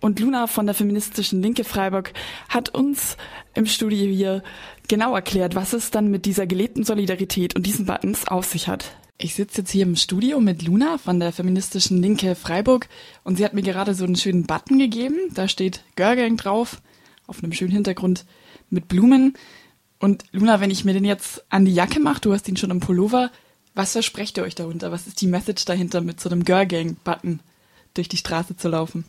Und 0.00 0.20
Luna 0.20 0.46
von 0.46 0.66
der 0.66 0.74
feministischen 0.74 1.42
Linke 1.42 1.64
Freiburg 1.64 2.12
hat 2.48 2.70
uns 2.70 3.16
im 3.54 3.66
Studio 3.66 4.06
hier 4.06 4.42
genau 4.88 5.14
erklärt, 5.14 5.54
was 5.54 5.72
es 5.72 5.90
dann 5.90 6.10
mit 6.10 6.24
dieser 6.24 6.46
gelebten 6.46 6.84
Solidarität 6.84 7.56
und 7.56 7.66
diesen 7.66 7.86
Buttons 7.86 8.28
auf 8.28 8.46
sich 8.46 8.68
hat. 8.68 8.96
Ich 9.24 9.36
sitze 9.36 9.58
jetzt 9.58 9.70
hier 9.70 9.84
im 9.84 9.94
Studio 9.94 10.40
mit 10.40 10.62
Luna 10.62 10.98
von 10.98 11.20
der 11.20 11.32
feministischen 11.32 12.02
Linke 12.02 12.34
Freiburg 12.34 12.88
und 13.22 13.36
sie 13.36 13.44
hat 13.44 13.54
mir 13.54 13.62
gerade 13.62 13.94
so 13.94 14.02
einen 14.02 14.16
schönen 14.16 14.46
Button 14.48 14.80
gegeben. 14.80 15.16
Da 15.32 15.46
steht 15.46 15.84
Girlgang 15.94 16.36
drauf, 16.36 16.82
auf 17.28 17.40
einem 17.40 17.52
schönen 17.52 17.70
Hintergrund 17.70 18.24
mit 18.68 18.88
Blumen. 18.88 19.34
Und 20.00 20.24
Luna, 20.32 20.60
wenn 20.60 20.72
ich 20.72 20.84
mir 20.84 20.92
den 20.92 21.04
jetzt 21.04 21.44
an 21.50 21.64
die 21.64 21.72
Jacke 21.72 22.00
mache, 22.00 22.20
du 22.20 22.32
hast 22.32 22.48
ihn 22.48 22.56
schon 22.56 22.72
im 22.72 22.80
Pullover, 22.80 23.30
was 23.76 23.92
versprecht 23.92 24.38
ihr 24.38 24.42
euch 24.42 24.56
darunter? 24.56 24.90
Was 24.90 25.06
ist 25.06 25.20
die 25.20 25.28
Message 25.28 25.66
dahinter, 25.66 26.00
mit 26.00 26.20
so 26.20 26.28
einem 26.28 26.44
Girlgang-Button 26.44 27.38
durch 27.94 28.08
die 28.08 28.16
Straße 28.16 28.56
zu 28.56 28.70
laufen? 28.70 29.04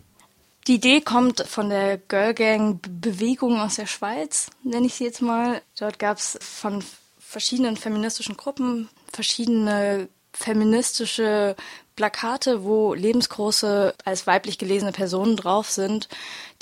Die 0.68 0.76
Idee 0.76 1.02
kommt 1.02 1.40
von 1.40 1.70
der 1.70 1.98
Girlgang-Bewegung 1.98 3.60
aus 3.60 3.78
der 3.78 3.88
Schweiz, 3.88 4.52
nenne 4.64 4.86
ich 4.86 4.94
sie 4.94 5.06
jetzt 5.06 5.24
mal. 5.24 5.64
Dort 5.80 5.98
gab 5.98 6.20
es 6.20 6.38
von 6.40 6.84
verschiedenen 7.18 7.78
feministischen 7.78 8.38
Gruppen 8.38 8.90
verschiedene 9.14 10.10
feministische 10.34 11.56
Plakate, 11.96 12.64
wo 12.64 12.94
lebensgroße 12.94 13.94
als 14.04 14.26
weiblich 14.26 14.58
gelesene 14.58 14.92
Personen 14.92 15.38
drauf 15.38 15.70
sind, 15.70 16.10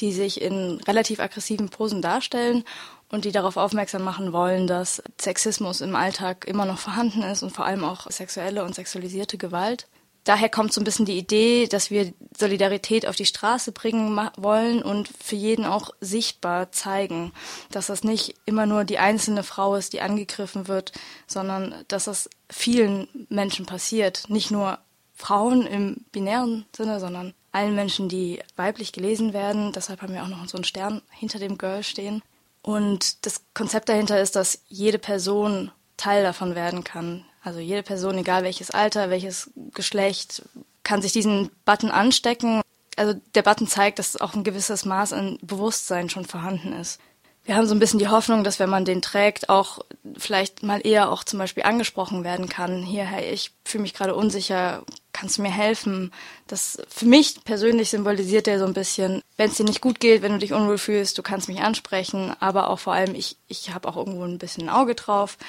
die 0.01 0.11
sich 0.11 0.41
in 0.41 0.81
relativ 0.85 1.19
aggressiven 1.21 1.69
Posen 1.69 2.01
darstellen 2.01 2.65
und 3.09 3.25
die 3.25 3.31
darauf 3.31 3.57
aufmerksam 3.57 4.03
machen 4.03 4.33
wollen, 4.33 4.67
dass 4.67 5.01
Sexismus 5.19 5.81
im 5.81 5.95
Alltag 5.95 6.45
immer 6.45 6.65
noch 6.65 6.79
vorhanden 6.79 7.23
ist 7.23 7.43
und 7.43 7.51
vor 7.51 7.65
allem 7.65 7.85
auch 7.85 8.09
sexuelle 8.11 8.63
und 8.63 8.75
sexualisierte 8.75 9.37
Gewalt 9.37 9.87
daher 10.23 10.49
kommt 10.49 10.73
so 10.73 10.81
ein 10.81 10.83
bisschen 10.83 11.05
die 11.05 11.17
Idee, 11.17 11.67
dass 11.67 11.91
wir 11.91 12.13
Solidarität 12.37 13.07
auf 13.07 13.15
die 13.15 13.25
Straße 13.25 13.71
bringen 13.71 14.19
wollen 14.37 14.81
und 14.81 15.09
für 15.21 15.35
jeden 15.35 15.65
auch 15.65 15.91
sichtbar 15.99 16.71
zeigen, 16.71 17.33
dass 17.71 17.87
das 17.87 18.03
nicht 18.03 18.35
immer 18.45 18.65
nur 18.65 18.83
die 18.83 18.99
einzelne 18.99 19.43
Frau 19.43 19.75
ist, 19.75 19.93
die 19.93 20.01
angegriffen 20.01 20.67
wird, 20.67 20.91
sondern 21.27 21.75
dass 21.87 22.05
das 22.05 22.29
vielen 22.49 23.07
Menschen 23.29 23.65
passiert. 23.65 24.25
Nicht 24.29 24.51
nur 24.51 24.79
Frauen 25.15 25.65
im 25.65 26.05
binären 26.11 26.65
Sinne, 26.75 26.99
sondern 26.99 27.33
allen 27.51 27.75
Menschen, 27.75 28.09
die 28.09 28.39
weiblich 28.55 28.91
gelesen 28.91 29.33
werden. 29.33 29.71
Deshalb 29.73 30.01
haben 30.01 30.13
wir 30.13 30.23
auch 30.23 30.27
noch 30.27 30.47
so 30.47 30.57
einen 30.57 30.63
Stern 30.63 31.01
hinter 31.09 31.39
dem 31.39 31.57
Girl 31.57 31.83
stehen. 31.83 32.21
Und 32.61 33.25
das 33.25 33.41
Konzept 33.53 33.89
dahinter 33.89 34.21
ist, 34.21 34.35
dass 34.35 34.63
jede 34.67 34.99
Person 34.99 35.71
Teil 35.97 36.23
davon 36.23 36.55
werden 36.55 36.83
kann. 36.83 37.25
Also 37.43 37.59
jede 37.59 37.83
Person, 37.83 38.17
egal 38.17 38.43
welches 38.43 38.71
Alter, 38.71 39.09
welches 39.09 39.51
Geschlecht, 39.73 40.43
kann 40.83 41.01
sich 41.01 41.11
diesen 41.11 41.49
Button 41.65 41.89
anstecken. 41.89 42.61
Also 42.97 43.15
der 43.35 43.41
Button 43.41 43.67
zeigt, 43.67 43.99
dass 43.99 44.19
auch 44.19 44.35
ein 44.35 44.43
gewisses 44.43 44.85
Maß 44.85 45.13
an 45.13 45.37
Bewusstsein 45.41 46.09
schon 46.09 46.25
vorhanden 46.25 46.73
ist. 46.73 46.99
Wir 47.43 47.55
haben 47.55 47.65
so 47.65 47.73
ein 47.73 47.79
bisschen 47.79 47.97
die 47.97 48.09
Hoffnung, 48.09 48.43
dass 48.43 48.59
wenn 48.59 48.69
man 48.69 48.85
den 48.85 49.01
trägt, 49.01 49.49
auch 49.49 49.79
vielleicht 50.15 50.61
mal 50.61 50.85
eher 50.85 51.11
auch 51.11 51.23
zum 51.23 51.39
Beispiel 51.39 51.63
angesprochen 51.63 52.23
werden 52.23 52.47
kann. 52.47 52.83
Hier, 52.83 53.03
hey, 53.03 53.33
ich 53.33 53.51
fühle 53.65 53.81
mich 53.81 53.95
gerade 53.95 54.13
unsicher, 54.13 54.83
kannst 55.11 55.39
du 55.39 55.41
mir 55.41 55.51
helfen? 55.51 56.13
Das 56.45 56.77
für 56.87 57.07
mich 57.07 57.43
persönlich 57.43 57.89
symbolisiert 57.89 58.45
der 58.45 58.59
so 58.59 58.65
ein 58.65 58.75
bisschen, 58.75 59.23
wenn 59.37 59.49
es 59.49 59.57
dir 59.57 59.63
nicht 59.63 59.81
gut 59.81 59.99
geht, 59.99 60.21
wenn 60.21 60.33
du 60.33 60.37
dich 60.37 60.53
unwohl 60.53 60.77
fühlst, 60.77 61.17
du 61.17 61.23
kannst 61.23 61.47
mich 61.47 61.61
ansprechen, 61.61 62.31
aber 62.39 62.69
auch 62.69 62.77
vor 62.77 62.93
allem, 62.93 63.15
ich, 63.15 63.37
ich 63.47 63.73
habe 63.73 63.89
auch 63.89 63.97
irgendwo 63.97 64.23
ein 64.23 64.37
bisschen 64.37 64.69
ein 64.69 64.75
Auge 64.75 64.93
drauf 64.93 65.39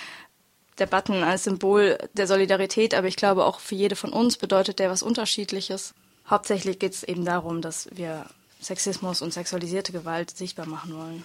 der 0.78 0.86
Button 0.86 1.22
als 1.22 1.44
Symbol 1.44 1.98
der 2.14 2.26
Solidarität, 2.26 2.94
aber 2.94 3.06
ich 3.06 3.16
glaube 3.16 3.44
auch 3.44 3.60
für 3.60 3.74
jede 3.74 3.96
von 3.96 4.12
uns 4.12 4.36
bedeutet 4.36 4.78
der 4.78 4.90
was 4.90 5.02
Unterschiedliches. 5.02 5.94
Hauptsächlich 6.28 6.78
geht 6.78 6.94
es 6.94 7.02
eben 7.02 7.24
darum, 7.24 7.60
dass 7.62 7.88
wir 7.92 8.26
Sexismus 8.60 9.22
und 9.22 9.32
sexualisierte 9.32 9.92
Gewalt 9.92 10.36
sichtbar 10.36 10.66
machen 10.66 10.96
wollen. 10.96 11.24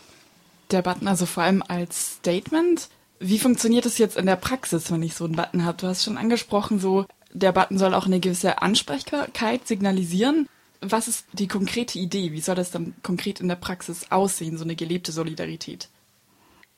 Der 0.72 0.82
Button 0.82 1.08
also 1.08 1.25
vor 1.25 1.44
allem 1.44 1.63
als 1.68 2.16
Statement. 2.16 2.89
Wie 3.20 3.39
funktioniert 3.39 3.86
es 3.86 3.98
jetzt 3.98 4.18
in 4.18 4.25
der 4.25 4.36
Praxis, 4.36 4.92
wenn 4.92 5.01
ich 5.01 5.16
so 5.16 5.25
einen 5.25 5.36
Button 5.36 5.63
habe? 5.63 5.77
Du 5.77 5.88
hast 5.88 6.04
schon 6.04 6.18
angesprochen, 6.18 6.80
so 6.80 7.06
der 7.32 7.51
Button 7.51 7.77
soll 7.77 7.94
auch 7.94 8.06
eine 8.06 8.20
gewisse 8.20 8.62
Ansprechbarkeit 8.62 9.68
signalisieren. 9.68 10.48
Was 10.82 11.08
ist 11.08 11.25
die 11.34 11.48
konkrete 11.48 11.98
Idee? 11.98 12.32
Wie 12.32 12.42
soll 12.42 12.56
das 12.56 12.72
dann 12.72 12.94
konkret 13.01 13.39
in 13.39 13.48
der 13.48 13.56
Praxis 13.56 14.12
aussehen, 14.12 14.58
so 14.58 14.63
eine 14.63 14.75
gelebte 14.75 15.12
Solidarität? 15.12 15.89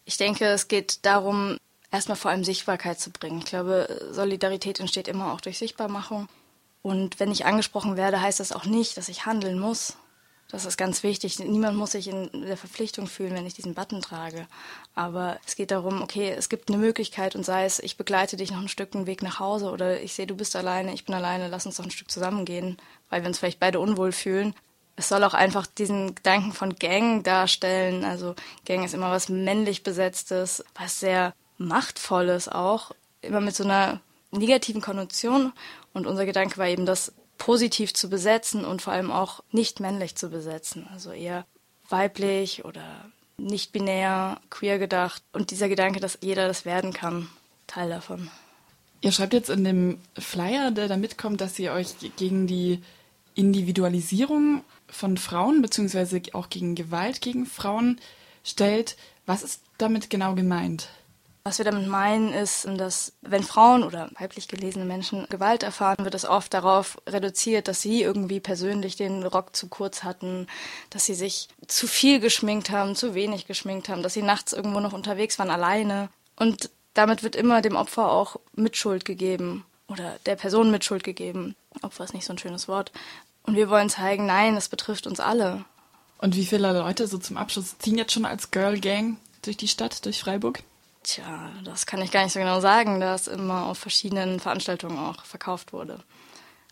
Ich 0.06 0.18
denke, 0.18 0.46
es 0.46 0.68
geht 0.68 1.06
darum, 1.06 1.58
erstmal 1.92 2.18
vor 2.18 2.32
allem 2.32 2.44
Sichtbarkeit 2.44 3.00
zu 3.00 3.12
bringen. 3.12 3.40
Ich 3.40 3.46
glaube, 3.46 4.10
Solidarität 4.12 4.80
entsteht 4.80 5.08
immer 5.08 5.34
auch 5.34 5.42
durch 5.42 5.58
Sichtbarmachung. 5.58 6.28
Und 6.82 7.20
wenn 7.20 7.32
ich 7.32 7.46
angesprochen 7.46 7.98
werde, 7.98 8.22
heißt 8.22 8.40
das 8.40 8.52
auch 8.52 8.66
nicht, 8.66 8.98
dass 8.98 9.10
ich 9.10 9.26
handeln 9.26 9.60
muss. 9.60 9.98
Das 10.52 10.66
ist 10.66 10.78
ganz 10.78 11.04
wichtig. 11.04 11.38
Niemand 11.38 11.78
muss 11.78 11.92
sich 11.92 12.08
in 12.08 12.28
der 12.34 12.58
Verpflichtung 12.58 13.06
fühlen, 13.06 13.36
wenn 13.36 13.46
ich 13.46 13.54
diesen 13.54 13.76
Button 13.76 14.02
trage. 14.02 14.48
Aber 14.96 15.38
es 15.46 15.56
geht 15.56 15.70
darum, 15.70 16.02
okay, 16.02 16.32
es 16.36 16.50
gibt 16.50 16.70
eine 16.70 16.80
Möglichkeit 16.80 17.36
und 17.36 17.46
sei 17.46 17.66
es, 17.66 17.78
ich 17.78 17.98
begleite 17.98 18.36
dich 18.36 18.52
noch 18.52 18.62
ein 18.62 18.68
Stück 18.68 18.96
einen 18.96 19.06
Weg 19.06 19.22
nach 19.22 19.40
Hause 19.40 19.70
oder 19.70 20.02
ich 20.02 20.14
sehe, 20.14 20.26
du 20.26 20.36
bist 20.36 20.56
alleine, 20.56 20.94
ich 20.94 21.06
bin 21.06 21.14
alleine, 21.14 21.50
lass 21.50 21.68
uns 21.68 21.78
doch 21.78 21.84
ein 21.84 21.92
Stück 21.92 22.10
zusammengehen, 22.10 22.78
weil 23.12 23.22
wir 23.22 23.28
uns 23.28 23.38
vielleicht 23.38 23.60
beide 23.60 23.80
unwohl 23.80 24.12
fühlen. 24.12 24.56
Es 24.96 25.08
soll 25.08 25.24
auch 25.24 25.36
einfach 25.36 25.68
diesen 25.68 26.16
Gedanken 26.16 26.52
von 26.52 26.76
Gang 26.76 27.24
darstellen. 27.24 28.04
Also 28.04 28.34
Gang 28.66 28.84
ist 28.84 28.96
immer 28.96 29.12
was 29.12 29.30
männlich 29.30 29.84
besetztes, 29.84 30.64
was 30.74 31.00
sehr 31.00 31.36
Machtvolles 31.60 32.48
auch, 32.50 32.92
immer 33.22 33.42
mit 33.42 33.56
so 33.56 33.64
einer 33.64 34.02
negativen 34.32 34.82
Konnotation. 34.82 35.54
Und 35.94 36.08
unser 36.08 36.26
Gedanke 36.26 36.58
war 36.58 36.68
eben, 36.68 36.86
das 36.88 37.14
positiv 37.38 37.94
zu 37.94 38.10
besetzen 38.10 38.66
und 38.66 38.82
vor 38.82 38.94
allem 38.94 39.12
auch 39.12 39.44
nicht 39.52 39.80
männlich 39.80 40.16
zu 40.16 40.30
besetzen. 40.30 40.88
Also 40.92 41.12
eher 41.12 41.46
weiblich 41.90 42.66
oder 42.66 43.06
nicht 43.38 43.72
binär, 43.72 44.40
queer 44.50 44.80
gedacht. 44.80 45.24
Und 45.32 45.52
dieser 45.52 45.70
Gedanke, 45.70 46.00
dass 46.00 46.18
jeder 46.22 46.48
das 46.48 46.66
werden 46.66 46.94
kann, 46.94 47.30
Teil 47.68 47.90
davon. 47.90 48.30
Ihr 49.02 49.12
schreibt 49.12 49.34
jetzt 49.34 49.50
in 49.50 49.64
dem 49.64 49.98
Flyer, 50.18 50.72
der 50.72 50.88
da 50.88 50.98
mitkommt, 50.98 51.40
dass 51.40 51.58
ihr 51.58 51.72
euch 51.72 51.96
gegen 52.18 52.48
die 52.48 52.82
Individualisierung 53.34 54.64
von 54.88 55.18
Frauen 55.18 55.62
beziehungsweise 55.62 56.22
auch 56.34 56.50
gegen 56.50 56.76
Gewalt 56.76 57.22
gegen 57.22 57.46
Frauen 57.46 58.02
stellt. 58.44 58.98
Was 59.26 59.44
ist 59.44 59.62
damit 59.78 60.10
genau 60.10 60.36
gemeint? 60.36 60.90
Was 61.50 61.58
wir 61.58 61.66
damit 61.66 61.88
meinen, 61.88 62.32
ist, 62.32 62.68
dass 62.78 63.12
wenn 63.22 63.42
Frauen 63.42 63.82
oder 63.82 64.12
weiblich 64.20 64.48
gelesene 64.48 64.86
Menschen 64.86 65.26
Gewalt 65.30 65.64
erfahren, 65.64 66.06
wird 66.06 66.14
es 66.14 66.24
oft 66.24 66.54
darauf 66.54 67.02
reduziert, 67.08 67.68
dass 67.68 67.82
sie 67.82 68.04
irgendwie 68.04 68.40
persönlich 68.40 68.98
den 68.98 69.24
Rock 69.24 69.56
zu 69.56 69.68
kurz 69.68 70.04
hatten, 70.04 70.46
dass 70.92 71.06
sie 71.06 71.16
sich 71.16 71.48
zu 71.66 71.88
viel 71.88 72.20
geschminkt 72.20 72.70
haben, 72.70 72.96
zu 72.96 73.16
wenig 73.16 73.48
geschminkt 73.48 73.90
haben, 73.90 74.04
dass 74.04 74.14
sie 74.14 74.22
nachts 74.22 74.54
irgendwo 74.54 74.80
noch 74.80 74.94
unterwegs 74.94 75.40
waren, 75.40 75.50
alleine. 75.50 76.10
Und 76.36 76.70
damit 76.94 77.24
wird 77.24 77.36
immer 77.36 77.64
dem 77.64 77.76
Opfer 77.76 78.12
auch 78.12 78.36
Mitschuld 78.54 79.04
gegeben 79.04 79.66
oder 79.88 80.18
der 80.28 80.36
Person 80.36 80.70
Mitschuld 80.70 81.04
gegeben. 81.04 81.56
Opfer 81.82 82.04
ist 82.04 82.14
nicht 82.14 82.28
so 82.28 82.34
ein 82.34 82.38
schönes 82.38 82.68
Wort. 82.68 82.92
Und 83.42 83.56
wir 83.56 83.72
wollen 83.72 83.90
zeigen, 83.90 84.28
nein, 84.28 84.54
das 84.54 84.70
betrifft 84.70 85.08
uns 85.08 85.20
alle. 85.20 85.66
Und 86.20 86.36
wie 86.36 86.46
viele 86.46 86.74
Leute 86.74 87.08
so 87.08 87.18
zum 87.18 87.38
Abschluss 87.38 87.80
ziehen 87.80 87.98
jetzt 87.98 88.14
schon 88.14 88.26
als 88.26 88.52
Girl 88.52 88.80
Gang 88.80 89.18
durch 89.42 89.58
die 89.58 89.68
Stadt, 89.68 90.06
durch 90.06 90.20
Freiburg? 90.20 90.62
Tja, 91.10 91.50
das 91.64 91.88
kann 91.88 92.04
ich 92.04 92.12
gar 92.12 92.24
nicht 92.24 92.34
so 92.34 92.40
genau 92.40 92.60
sagen, 92.60 93.00
da 93.00 93.16
es 93.16 93.28
immer 93.28 93.66
auf 93.66 93.80
verschiedenen 93.80 94.40
Veranstaltungen 94.40 95.00
auch 95.00 95.26
verkauft 95.26 95.74
wurde. 95.74 95.98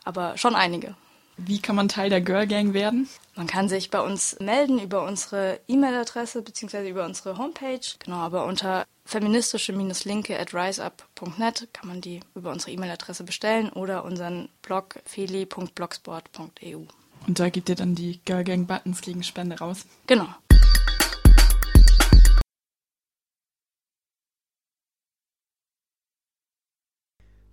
Aber 0.04 0.38
schon 0.38 0.54
einige. 0.54 0.94
Wie 1.38 1.60
kann 1.60 1.76
man 1.76 1.88
Teil 1.88 2.12
der 2.12 2.22
Girl 2.22 2.46
Gang 2.46 2.76
werden? 2.76 3.10
Man 3.36 3.48
kann 3.48 3.68
sich 3.68 3.90
bei 3.90 4.00
uns 4.00 4.40
melden 4.40 4.78
über 4.78 5.04
unsere 5.04 5.60
E-Mail-Adresse 5.68 6.44
bzw. 6.44 6.88
über 6.88 7.06
unsere 7.06 7.40
Homepage. 7.40 7.80
Genau, 7.98 8.18
aber 8.18 8.46
unter 8.46 8.86
feministische-linke 9.06 10.40
at 10.40 10.54
riseup.net 10.54 11.70
kann 11.74 11.88
man 11.88 12.02
die 12.02 12.20
über 12.36 12.52
unsere 12.52 12.72
E-Mail-Adresse 12.74 13.24
bestellen 13.24 13.70
oder 13.70 14.06
unseren 14.06 14.50
Blog 14.62 15.00
feli.blogsport.eu. 15.06 16.84
Und 17.26 17.40
da 17.40 17.50
gibt 17.50 17.70
ihr 17.70 17.76
dann 17.76 17.96
die 17.96 18.20
Girl 18.24 18.44
Gang 18.44 18.68
Buttons 18.68 19.02
gegen 19.02 19.24
Spende 19.24 19.58
raus? 19.58 19.88
Genau. 20.06 20.28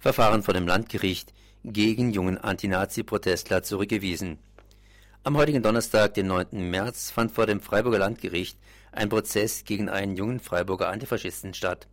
Verfahren 0.05 0.43
vor 0.43 0.53
dem 0.53 0.67
Landgericht 0.67 1.33
gegen 1.65 2.11
jungen 2.11 2.37
Antinazi-Protestler 2.37 3.63
zurückgewiesen. 3.63 4.37
Am 5.23 5.35
heutigen 5.39 5.63
Donnerstag, 5.63 6.13
den 6.13 6.27
9. 6.27 6.69
März, 6.69 7.11
fand 7.11 7.33
vor 7.33 7.47
dem 7.47 7.59
Freiburger 7.59 8.01
Landgericht 8.01 8.59
ein 8.93 9.09
Prozess 9.09 9.65
gegen 9.65 9.89
einen 9.89 10.15
jungen 10.15 10.41
Freiburger 10.41 10.91
Antifaschisten 10.91 11.55
statt. 11.55 11.89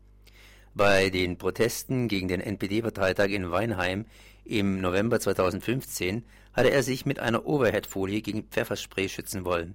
Bei 0.74 1.10
den 1.10 1.38
Protesten 1.38 2.10
gegen 2.10 2.28
den 2.28 2.42
NPD-Parteitag 2.42 3.30
in 3.30 3.50
Weinheim 3.50 4.06
im 4.44 4.82
November 4.82 5.22
2015 5.22 6.26
hatte 6.52 6.70
er 6.70 6.84
sich 6.84 7.06
mit 7.06 7.20
einer 7.20 7.46
Overhead-Folie 7.46 8.22
gegen 8.22 8.44
Pfefferspray 8.44 9.08
schützen 9.08 9.46
wollen. 9.46 9.74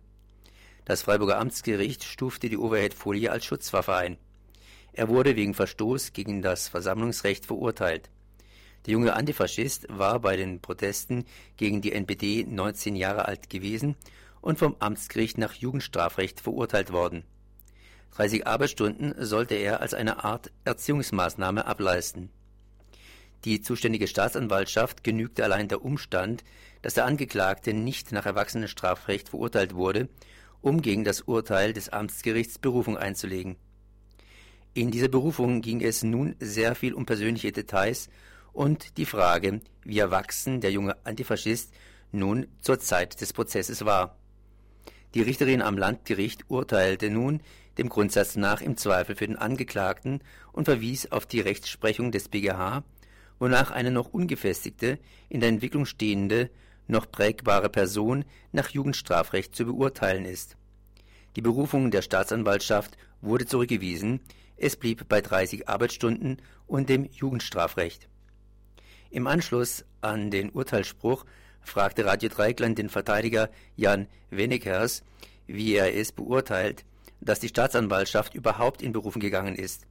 Das 0.84 1.00
Freiburger 1.00 1.38
Amtsgericht 1.38 2.04
stufte 2.04 2.50
die 2.50 2.58
Overhead-Folie 2.58 3.32
als 3.32 3.46
Schutzwaffe 3.46 3.94
ein. 3.94 4.18
Er 4.92 5.08
wurde 5.08 5.36
wegen 5.36 5.54
Verstoß 5.54 6.12
gegen 6.12 6.42
das 6.42 6.68
Versammlungsrecht 6.68 7.46
verurteilt. 7.46 8.10
Der 8.86 8.92
junge 8.92 9.14
Antifaschist 9.14 9.86
war 9.88 10.20
bei 10.20 10.36
den 10.36 10.60
Protesten 10.60 11.24
gegen 11.56 11.80
die 11.80 11.92
NPD 11.92 12.46
19 12.48 12.94
Jahre 12.94 13.26
alt 13.26 13.50
gewesen 13.50 13.96
und 14.40 14.60
vom 14.60 14.76
Amtsgericht 14.78 15.38
nach 15.38 15.54
Jugendstrafrecht 15.54 16.40
verurteilt 16.40 16.92
worden. 16.92 17.24
30 18.12 18.46
Arbeitsstunden 18.46 19.14
sollte 19.18 19.56
er 19.56 19.80
als 19.80 19.92
eine 19.92 20.24
Art 20.24 20.52
Erziehungsmaßnahme 20.64 21.66
ableisten. 21.66 22.30
Die 23.44 23.60
zuständige 23.60 24.06
Staatsanwaltschaft 24.06 25.02
genügte 25.02 25.42
allein 25.44 25.66
der 25.68 25.84
Umstand, 25.84 26.44
dass 26.82 26.94
der 26.94 27.06
Angeklagte 27.06 27.74
nicht 27.74 28.12
nach 28.12 28.24
Erwachsenenstrafrecht 28.24 29.28
verurteilt 29.28 29.74
wurde, 29.74 30.08
um 30.62 30.80
gegen 30.80 31.02
das 31.02 31.22
Urteil 31.22 31.72
des 31.72 31.88
Amtsgerichts 31.88 32.58
Berufung 32.58 32.96
einzulegen. 32.96 33.56
In 34.74 34.90
dieser 34.90 35.08
Berufung 35.08 35.60
ging 35.60 35.80
es 35.80 36.02
nun 36.02 36.36
sehr 36.38 36.74
viel 36.74 36.94
um 36.94 37.04
persönliche 37.04 37.50
Details 37.50 38.08
und 38.56 38.96
die 38.96 39.04
Frage, 39.04 39.60
wie 39.84 39.98
erwachsen 39.98 40.60
der 40.60 40.72
junge 40.72 40.96
Antifaschist 41.04 41.72
nun 42.10 42.46
zur 42.62 42.80
Zeit 42.80 43.20
des 43.20 43.32
Prozesses 43.32 43.84
war. 43.84 44.16
Die 45.14 45.22
Richterin 45.22 45.62
am 45.62 45.76
Landgericht 45.76 46.44
urteilte 46.48 47.10
nun 47.10 47.42
dem 47.76 47.90
Grundsatz 47.90 48.36
nach 48.36 48.62
im 48.62 48.78
Zweifel 48.78 49.14
für 49.14 49.26
den 49.26 49.36
Angeklagten 49.36 50.20
und 50.52 50.64
verwies 50.64 51.12
auf 51.12 51.26
die 51.26 51.40
Rechtsprechung 51.40 52.10
des 52.10 52.28
BGH, 52.28 52.82
wonach 53.38 53.70
eine 53.70 53.90
noch 53.90 54.14
ungefestigte, 54.14 54.98
in 55.28 55.40
der 55.40 55.50
Entwicklung 55.50 55.84
stehende, 55.84 56.50
noch 56.88 57.10
prägbare 57.10 57.68
Person 57.68 58.24
nach 58.52 58.70
Jugendstrafrecht 58.70 59.54
zu 59.54 59.66
beurteilen 59.66 60.24
ist. 60.24 60.56
Die 61.36 61.42
Berufung 61.42 61.90
der 61.90 62.00
Staatsanwaltschaft 62.00 62.96
wurde 63.20 63.44
zurückgewiesen, 63.44 64.20
es 64.56 64.76
blieb 64.76 65.06
bei 65.08 65.20
30 65.20 65.68
Arbeitsstunden 65.68 66.40
und 66.66 66.88
dem 66.88 67.04
Jugendstrafrecht. 67.04 68.08
Im 69.16 69.26
Anschluss 69.26 69.82
an 70.02 70.30
den 70.30 70.50
Urteilsspruch 70.50 71.24
fragte 71.62 72.04
Radio 72.04 72.28
Dreikland 72.28 72.76
den 72.76 72.90
Verteidiger 72.90 73.48
Jan 73.74 74.08
Wenekers, 74.28 75.04
wie 75.46 75.72
er 75.72 75.96
es 75.96 76.12
beurteilt, 76.12 76.84
dass 77.22 77.40
die 77.40 77.48
Staatsanwaltschaft 77.48 78.34
überhaupt 78.34 78.82
in 78.82 78.92
Berufen 78.92 79.20
gegangen 79.20 79.54
ist. 79.54 79.86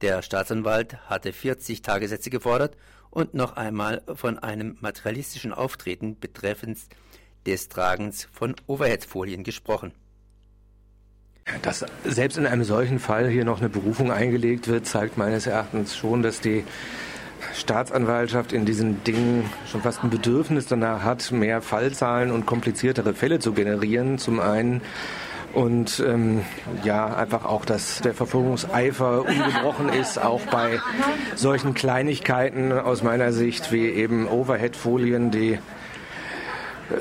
Der 0.00 0.22
Staatsanwalt 0.22 0.96
hatte 1.10 1.34
40 1.34 1.82
Tagessätze 1.82 2.30
gefordert 2.30 2.78
und 3.10 3.34
noch 3.34 3.56
einmal 3.56 4.00
von 4.14 4.38
einem 4.38 4.78
materialistischen 4.80 5.52
Auftreten 5.52 6.18
betreffend 6.18 6.78
des 7.44 7.68
Tragens 7.68 8.28
von 8.32 8.56
Overheadfolien 8.66 9.44
gesprochen. 9.44 9.92
Dass 11.60 11.84
selbst 12.06 12.38
in 12.38 12.46
einem 12.46 12.64
solchen 12.64 12.98
Fall 12.98 13.28
hier 13.28 13.44
noch 13.44 13.60
eine 13.60 13.68
Berufung 13.68 14.10
eingelegt 14.10 14.68
wird, 14.68 14.86
zeigt 14.86 15.18
meines 15.18 15.46
Erachtens 15.46 15.94
schon, 15.94 16.22
dass 16.22 16.40
die 16.40 16.64
Staatsanwaltschaft 17.54 18.52
in 18.52 18.64
diesen 18.64 19.04
Dingen 19.04 19.48
schon 19.70 19.82
fast 19.82 20.02
ein 20.02 20.10
Bedürfnis 20.10 20.66
danach 20.66 21.02
hat, 21.02 21.30
mehr 21.30 21.62
Fallzahlen 21.62 22.30
und 22.30 22.46
kompliziertere 22.46 23.14
Fälle 23.14 23.38
zu 23.38 23.52
generieren. 23.52 24.18
Zum 24.18 24.40
einen 24.40 24.82
und 25.52 26.02
ähm, 26.04 26.42
ja, 26.82 27.14
einfach 27.14 27.44
auch, 27.44 27.64
dass 27.64 28.00
der 28.00 28.12
Verfolgungseifer 28.12 29.20
ungebrochen 29.20 29.88
ist, 29.88 30.20
auch 30.20 30.40
bei 30.50 30.80
solchen 31.36 31.74
Kleinigkeiten 31.74 32.72
aus 32.72 33.04
meiner 33.04 33.32
Sicht 33.32 33.70
wie 33.70 33.86
eben 33.86 34.26
Overhead-Folien, 34.26 35.30
die 35.30 35.58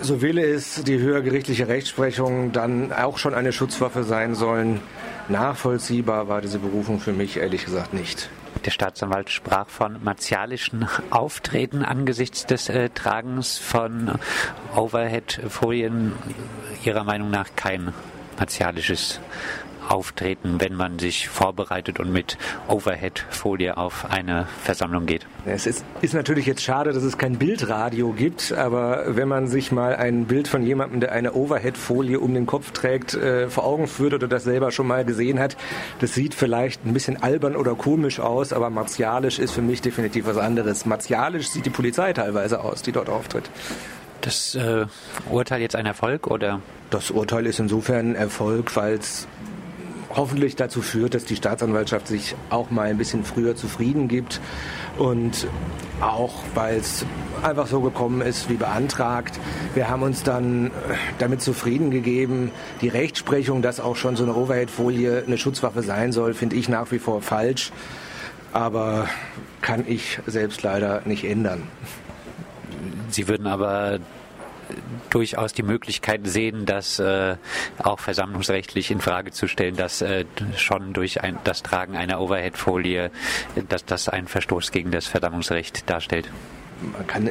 so 0.02 0.22
will 0.22 0.38
es 0.38 0.84
die 0.84 1.00
höhergerichtliche 1.00 1.68
Rechtsprechung 1.68 2.52
dann 2.52 2.94
auch 2.94 3.18
schon 3.18 3.34
eine 3.34 3.52
Schutzwaffe 3.52 4.04
sein 4.04 4.36
sollen. 4.36 4.80
Nachvollziehbar 5.28 6.28
war 6.28 6.42
diese 6.42 6.60
Berufung 6.60 7.00
für 7.00 7.12
mich 7.12 7.38
ehrlich 7.38 7.66
gesagt 7.66 7.94
nicht. 7.94 8.30
Der 8.66 8.72
Staatsanwalt 8.72 9.30
sprach 9.30 9.68
von 9.68 10.02
martialischen 10.04 10.88
Auftreten 11.10 11.84
angesichts 11.84 12.46
des 12.46 12.70
äh, 12.70 12.90
Tragens 12.90 13.58
von 13.58 14.14
Overhead-Folien. 14.74 16.14
Ihrer 16.86 17.04
Meinung 17.04 17.30
nach 17.30 17.50
kein 17.58 17.94
martialisches 18.38 19.20
auftreten, 19.90 20.56
wenn 20.60 20.76
man 20.76 21.00
sich 21.00 21.30
vorbereitet 21.30 22.00
und 22.00 22.12
mit 22.12 22.38
Overhead-Folie 22.68 23.78
auf 23.78 24.06
eine 24.10 24.48
Versammlung 24.64 25.06
geht. 25.06 25.26
Es 25.46 25.66
ist, 25.66 25.84
ist, 26.02 26.14
natürlich 26.14 26.46
jetzt 26.46 26.64
schade, 26.64 26.94
dass 26.94 27.04
es 27.04 27.18
kein 27.18 27.38
Bildradio 27.38 28.12
gibt, 28.12 28.54
aber 28.54 29.16
wenn 29.16 29.28
man 29.28 29.48
sich 29.48 29.72
mal 29.72 29.96
ein 29.96 30.26
Bild 30.26 30.48
von 30.48 30.64
jemandem, 30.64 31.02
der 31.02 31.12
eine 31.12 31.34
Overhead-Folie 31.34 32.20
um 32.20 32.34
den 32.34 32.46
Kopf 32.46 32.72
trägt, 32.72 33.14
äh, 33.14 33.50
vor 33.50 33.66
Augen 33.66 33.88
führt 33.88 34.14
oder 34.14 34.28
das 34.28 34.44
selber 34.44 34.72
schon 34.72 34.88
mal 34.88 35.04
gesehen 35.06 35.40
hat, 35.40 35.58
das 36.00 36.14
sieht 36.14 36.34
vielleicht 36.34 36.86
ein 36.86 36.94
bisschen 36.94 37.22
albern 37.22 37.56
oder 37.56 37.76
komisch 37.76 38.20
aus, 38.20 38.54
aber 38.54 38.70
martialisch 38.70 39.40
ist 39.40 39.52
für 39.52 39.62
mich 39.62 39.82
definitiv 39.82 40.26
was 40.26 40.38
anderes. 40.38 40.86
Martialisch 40.86 41.50
sieht 41.50 41.66
die 41.66 41.70
Polizei 41.70 42.14
teilweise 42.14 42.62
aus, 42.62 42.82
die 42.82 42.92
dort 42.92 43.10
auftritt. 43.10 43.50
Das 44.22 44.56
äh, 44.56 44.86
Urteil 45.30 45.62
jetzt 45.62 45.76
ein 45.76 45.86
Erfolg 45.86 46.28
oder? 46.28 46.62
Das 46.90 47.12
Urteil 47.12 47.46
ist 47.46 47.60
insofern 47.60 48.12
ein 48.12 48.16
Erfolg, 48.16 48.76
weil 48.78 48.94
es 48.94 49.28
hoffentlich 50.16 50.56
dazu 50.56 50.82
führt, 50.82 51.14
dass 51.14 51.26
die 51.26 51.36
Staatsanwaltschaft 51.36 52.08
sich 52.08 52.36
auch 52.50 52.70
mal 52.70 52.88
ein 52.88 52.98
bisschen 52.98 53.24
früher 53.24 53.56
zufrieden 53.56 54.08
gibt 54.08 54.40
und 54.98 55.48
auch 56.02 56.34
weil 56.54 56.78
es 56.78 57.06
einfach 57.42 57.68
so 57.68 57.82
gekommen 57.82 58.22
ist 58.22 58.50
wie 58.50 58.56
beantragt. 58.56 59.40
Wir 59.74 59.90
haben 59.90 60.04
uns 60.04 60.24
dann 60.24 60.72
damit 61.20 61.42
zufrieden 61.42 61.92
gegeben. 61.92 62.52
Die 62.82 62.90
Rechtsprechung, 62.90 63.62
dass 63.62 63.80
auch 63.80 63.96
schon 63.96 64.16
so 64.16 64.24
eine 64.24 64.36
Overhead-Folie 64.36 65.24
eine 65.26 65.38
Schutzwaffe 65.38 65.82
sein 65.82 66.12
soll, 66.12 66.34
finde 66.34 66.56
ich 66.56 66.70
nach 66.70 66.92
wie 66.92 67.00
vor 67.00 67.22
falsch. 67.22 67.72
Aber 68.52 69.08
kann 69.62 69.86
ich 69.88 70.20
selbst 70.28 70.62
leider 70.62 71.02
nicht 71.06 71.24
ändern. 71.24 71.64
Sie 73.10 73.28
würden 73.28 73.48
aber 73.48 74.00
durchaus 75.10 75.54
die 75.54 75.64
Möglichkeit 75.64 76.22
sehen, 76.26 76.66
dass 76.66 77.00
äh, 77.00 77.36
auch 77.78 78.00
versammlungsrechtlich 78.00 78.92
in 78.92 79.00
Frage 79.00 79.32
zu 79.32 79.48
stellen, 79.48 79.76
dass 79.76 80.02
äh, 80.02 80.26
schon 80.58 80.94
durch 80.94 81.22
ein, 81.22 81.38
das 81.44 81.64
Tragen 81.64 81.96
einer 81.96 82.20
Overhead-Folie, 82.20 83.12
dass 83.70 83.86
das 83.86 84.10
einen 84.10 84.28
Verstoß 84.28 84.72
gegen 84.72 84.92
das 84.92 85.08
Versammlungsrecht 85.08 85.90
darstellt. 85.90 86.32
Man 86.82 87.08
kann 87.08 87.30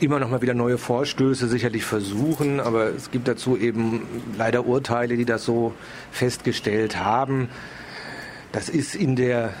immer 0.00 0.18
noch 0.18 0.30
mal 0.30 0.42
wieder 0.42 0.54
neue 0.54 0.78
Vorstöße 0.78 1.48
sicherlich 1.48 1.84
versuchen, 1.84 2.60
aber 2.60 2.86
es 2.86 3.10
gibt 3.10 3.28
dazu 3.28 3.56
eben 3.56 4.02
leider 4.36 4.66
Urteile, 4.66 5.16
die 5.16 5.24
das 5.24 5.44
so 5.44 5.74
festgestellt 6.10 6.98
haben. 6.98 7.48
Das 8.52 8.68
ist 8.68 8.94
in 8.94 9.16
der 9.16 9.54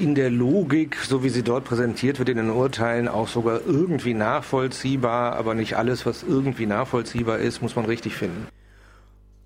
in 0.00 0.14
der 0.14 0.30
Logik, 0.30 0.96
so 0.96 1.22
wie 1.22 1.28
sie 1.28 1.42
dort 1.42 1.64
präsentiert 1.64 2.18
wird 2.18 2.30
in 2.30 2.38
den 2.38 2.50
Urteilen, 2.50 3.06
auch 3.06 3.28
sogar 3.28 3.60
irgendwie 3.66 4.14
nachvollziehbar, 4.14 5.36
aber 5.36 5.54
nicht 5.54 5.76
alles, 5.76 6.06
was 6.06 6.22
irgendwie 6.22 6.64
nachvollziehbar 6.64 7.38
ist, 7.38 7.60
muss 7.60 7.76
man 7.76 7.84
richtig 7.84 8.14
finden. 8.14 8.48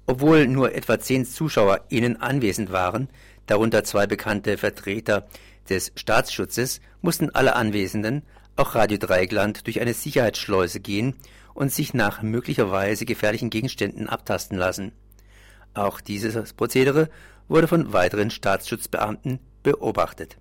Obwohl 0.07 0.47
nur 0.47 0.73
etwa 0.75 1.01
zehn 1.01 1.27
ZuschauerInnen 1.27 2.21
anwesend 2.21 2.71
waren, 2.71 3.09
darunter 3.47 3.83
zwei 3.83 4.07
bekannte 4.07 4.57
Vertreter 4.57 5.27
des 5.69 5.93
Staatsschutzes, 5.97 6.81
mussten 7.03 7.31
alle 7.31 7.57
Anwesenden, 7.57 8.23
auch 8.55 8.77
Radio 8.77 8.99
Dreigland, 8.99 9.67
durch 9.67 9.81
eine 9.81 9.95
Sicherheitsschleuse 9.95 10.79
gehen 10.79 11.15
und 11.55 11.73
sich 11.73 11.95
nach 11.95 12.23
möglicherweise 12.23 13.07
gefährlichen 13.07 13.51
Gegenständen 13.51 14.09
abtasten 14.09 14.57
lassen. 14.57 14.93
Auch 15.75 16.01
dieses 16.01 16.53
Prozedere 16.53 17.09
wurde 17.49 17.67
von 17.67 17.93
weiteren 17.93 18.31
Staatsschutzbeamten 18.31 19.41
beobachtet. 19.65 20.37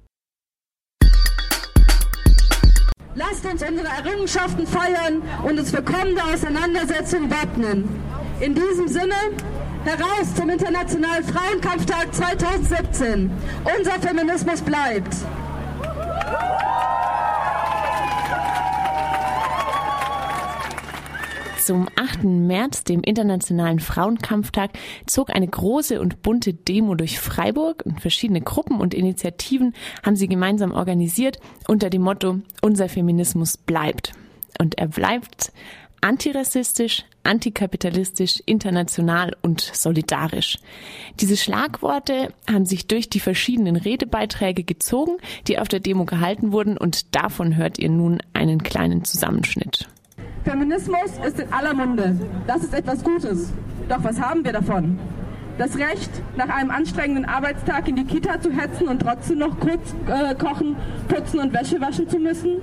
Lasst 3.15 3.45
uns 3.45 3.61
unsere 3.61 3.87
Errungenschaften 3.87 4.65
feiern 4.65 5.21
und 5.43 5.59
uns 5.59 5.69
für 5.69 5.83
kommende 5.83 6.23
Auseinandersetzungen 6.23 7.29
wappnen. 7.29 7.87
In 8.39 8.55
diesem 8.55 8.87
Sinne, 8.87 9.13
heraus 9.85 10.33
zum 10.35 10.49
Internationalen 10.49 11.23
Frauenkampftag 11.23 12.11
2017. 12.11 13.29
Unser 13.77 13.99
Feminismus 13.99 14.61
bleibt. 14.61 15.13
Zum 21.63 21.87
8. 21.95 22.25
März, 22.25 22.83
dem 22.83 23.03
Internationalen 23.03 23.79
Frauenkampftag, 23.79 24.71
zog 25.05 25.33
eine 25.33 25.47
große 25.47 26.01
und 26.01 26.21
bunte 26.21 26.53
Demo 26.53 26.93
durch 26.93 27.21
Freiburg 27.21 27.83
und 27.85 28.01
verschiedene 28.01 28.41
Gruppen 28.41 28.81
und 28.81 28.93
Initiativen 28.93 29.73
haben 30.05 30.17
sie 30.17 30.27
gemeinsam 30.27 30.73
organisiert 30.73 31.39
unter 31.69 31.89
dem 31.89 32.01
Motto 32.01 32.41
Unser 32.61 32.89
Feminismus 32.89 33.55
bleibt. 33.55 34.11
Und 34.59 34.77
er 34.77 34.89
bleibt 34.89 35.53
antirassistisch, 36.01 37.05
antikapitalistisch, 37.23 38.43
international 38.45 39.33
und 39.41 39.61
solidarisch. 39.61 40.57
Diese 41.21 41.37
Schlagworte 41.37 42.33
haben 42.45 42.65
sich 42.65 42.87
durch 42.87 43.09
die 43.09 43.21
verschiedenen 43.21 43.77
Redebeiträge 43.77 44.65
gezogen, 44.65 45.13
die 45.47 45.59
auf 45.59 45.69
der 45.69 45.79
Demo 45.79 46.03
gehalten 46.03 46.51
wurden 46.51 46.77
und 46.77 47.15
davon 47.15 47.55
hört 47.55 47.79
ihr 47.79 47.89
nun 47.89 48.19
einen 48.33 48.63
kleinen 48.63 49.05
Zusammenschnitt. 49.05 49.87
Feminismus 50.43 51.11
ist 51.25 51.39
in 51.39 51.51
aller 51.53 51.73
Munde. 51.73 52.15
Das 52.47 52.63
ist 52.63 52.73
etwas 52.73 53.03
Gutes. 53.03 53.53
Doch 53.87 54.03
was 54.03 54.19
haben 54.19 54.43
wir 54.43 54.51
davon? 54.51 54.99
Das 55.57 55.77
Recht, 55.77 56.09
nach 56.35 56.49
einem 56.49 56.71
anstrengenden 56.71 57.25
Arbeitstag 57.25 57.87
in 57.87 57.95
die 57.95 58.05
Kita 58.05 58.41
zu 58.41 58.51
hetzen 58.51 58.87
und 58.87 59.03
trotzdem 59.03 59.37
noch 59.37 59.59
kurz 59.59 59.93
äh, 60.07 60.33
kochen, 60.33 60.75
putzen 61.07 61.39
und 61.39 61.53
Wäsche 61.53 61.79
waschen 61.79 62.09
zu 62.09 62.17
müssen? 62.17 62.57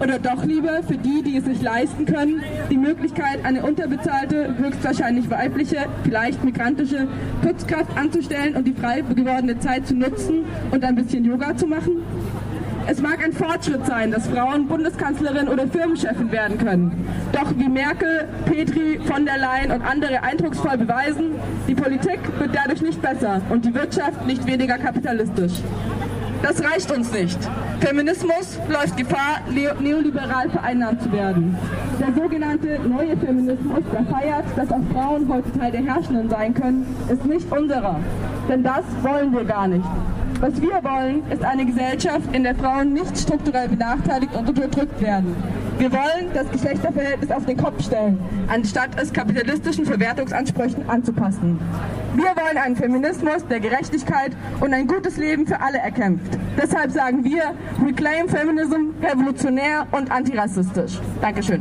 Oder 0.00 0.18
doch 0.18 0.42
lieber 0.44 0.82
für 0.82 0.96
die, 0.96 1.22
die 1.22 1.36
es 1.36 1.44
sich 1.44 1.60
leisten 1.60 2.06
können, 2.06 2.42
die 2.70 2.78
Möglichkeit, 2.78 3.44
eine 3.44 3.62
unterbezahlte, 3.62 4.56
höchstwahrscheinlich 4.56 5.30
weibliche, 5.30 5.76
vielleicht 6.04 6.42
migrantische 6.42 7.06
Putzkraft 7.42 7.96
anzustellen 7.96 8.56
und 8.56 8.66
die 8.66 8.72
frei 8.72 9.02
gewordene 9.02 9.58
Zeit 9.58 9.86
zu 9.86 9.94
nutzen 9.94 10.46
und 10.70 10.82
ein 10.82 10.94
bisschen 10.94 11.24
Yoga 11.24 11.54
zu 11.54 11.66
machen? 11.66 12.02
Es 12.86 13.00
mag 13.00 13.22
ein 13.24 13.32
Fortschritt 13.32 13.86
sein, 13.86 14.10
dass 14.10 14.26
Frauen 14.26 14.66
Bundeskanzlerin 14.66 15.48
oder 15.48 15.68
Firmenchefin 15.68 16.32
werden 16.32 16.58
können. 16.58 17.06
Doch 17.32 17.52
wie 17.56 17.68
Merkel, 17.68 18.28
Petri, 18.44 18.98
von 19.04 19.24
der 19.24 19.38
Leyen 19.38 19.70
und 19.70 19.82
andere 19.82 20.22
eindrucksvoll 20.22 20.78
beweisen, 20.78 21.36
die 21.68 21.74
Politik 21.74 22.18
wird 22.38 22.50
dadurch 22.54 22.82
nicht 22.82 23.00
besser 23.00 23.40
und 23.50 23.64
die 23.64 23.74
Wirtschaft 23.74 24.26
nicht 24.26 24.46
weniger 24.46 24.78
kapitalistisch. 24.78 25.52
Das 26.42 26.62
reicht 26.62 26.90
uns 26.90 27.12
nicht. 27.12 27.38
Feminismus 27.80 28.58
läuft 28.68 28.96
Gefahr, 28.96 29.40
neoliberal 29.80 30.50
vereinnahmt 30.50 31.00
zu 31.00 31.12
werden. 31.12 31.56
Der 32.00 32.12
sogenannte 32.20 32.80
neue 32.88 33.16
Feminismus, 33.16 33.84
der 33.92 34.04
feiert, 34.04 34.44
dass 34.56 34.70
auch 34.70 34.82
Frauen 34.92 35.28
heute 35.28 35.52
Teil 35.56 35.70
der 35.70 35.84
Herrschenden 35.84 36.28
sein 36.28 36.52
können, 36.52 36.84
ist 37.08 37.24
nicht 37.24 37.50
unserer. 37.50 38.00
Denn 38.48 38.64
das 38.64 38.84
wollen 39.02 39.32
wir 39.32 39.44
gar 39.44 39.68
nicht. 39.68 39.84
Was 40.40 40.60
wir 40.60 40.82
wollen, 40.82 41.22
ist 41.30 41.44
eine 41.44 41.64
Gesellschaft, 41.64 42.34
in 42.34 42.42
der 42.42 42.56
Frauen 42.56 42.92
nicht 42.92 43.16
strukturell 43.16 43.68
benachteiligt 43.68 44.34
und 44.34 44.48
unterdrückt 44.48 45.00
werden. 45.00 45.36
Wir 45.78 45.92
wollen 45.92 46.30
das 46.34 46.50
Geschlechterverhältnis 46.50 47.30
auf 47.30 47.46
den 47.46 47.56
Kopf 47.56 47.84
stellen, 47.84 48.18
anstatt 48.48 48.90
es 49.00 49.12
kapitalistischen 49.12 49.86
Verwertungsansprüchen 49.86 50.88
anzupassen. 50.88 51.60
Wir 52.14 52.36
wollen 52.36 52.58
einen 52.58 52.76
Feminismus, 52.76 53.46
der 53.48 53.58
Gerechtigkeit 53.58 54.32
und 54.60 54.74
ein 54.74 54.86
gutes 54.86 55.16
Leben 55.16 55.46
für 55.46 55.58
alle 55.60 55.78
erkämpft. 55.78 56.38
Deshalb 56.60 56.90
sagen 56.90 57.24
wir 57.24 57.54
Reclaim 57.82 58.28
Feminism 58.28 58.90
revolutionär 59.02 59.86
und 59.92 60.10
antirassistisch. 60.10 60.98
Dankeschön. 61.22 61.60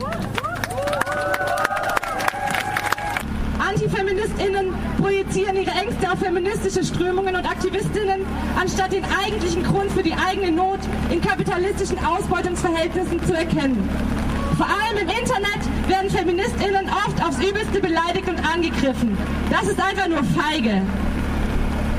AntifeministInnen 3.66 4.74
projizieren 5.00 5.56
ihre 5.56 5.72
Ängste 5.72 6.12
auf 6.12 6.20
feministische 6.20 6.84
Strömungen 6.84 7.34
und 7.34 7.50
AktivistInnen, 7.50 8.26
anstatt 8.60 8.92
den 8.92 9.06
eigentlichen 9.24 9.64
Grund 9.64 9.90
für 9.92 10.04
die 10.04 10.14
eigene 10.14 10.52
Not 10.52 10.80
in 11.10 11.22
kapitalistischen 11.22 11.98
Ausbeutungsverhältnissen 12.04 13.24
zu 13.24 13.34
erkennen. 13.34 13.90
Vor 14.58 14.68
allem 14.68 14.98
im 14.98 15.08
Internet 15.08 15.62
werden 15.88 16.10
FeministInnen 16.10 16.90
oft 16.90 17.24
aufs 17.24 17.38
Übelste 17.38 17.80
beleidigt 17.80 18.28
und 18.28 18.40
angegriffen. 18.46 19.18
Das 19.50 19.64
ist 19.64 19.80
einfach 19.80 20.08
nur 20.08 20.24
feige. 20.24 20.82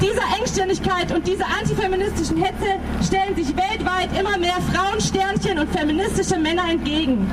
Dieser 0.01 0.37
Engständigkeit 0.37 1.13
und 1.15 1.27
dieser 1.27 1.47
antifeministischen 1.47 2.37
Hetze 2.37 2.81
stellen 3.07 3.37
sich 3.37 3.55
weltweit 3.57 4.09
immer 4.19 4.37
mehr 4.37 4.57
Frauensternchen 4.73 5.59
und 5.61 5.71
feministische 5.71 6.39
Männer 6.39 6.69
entgegen. 6.71 7.31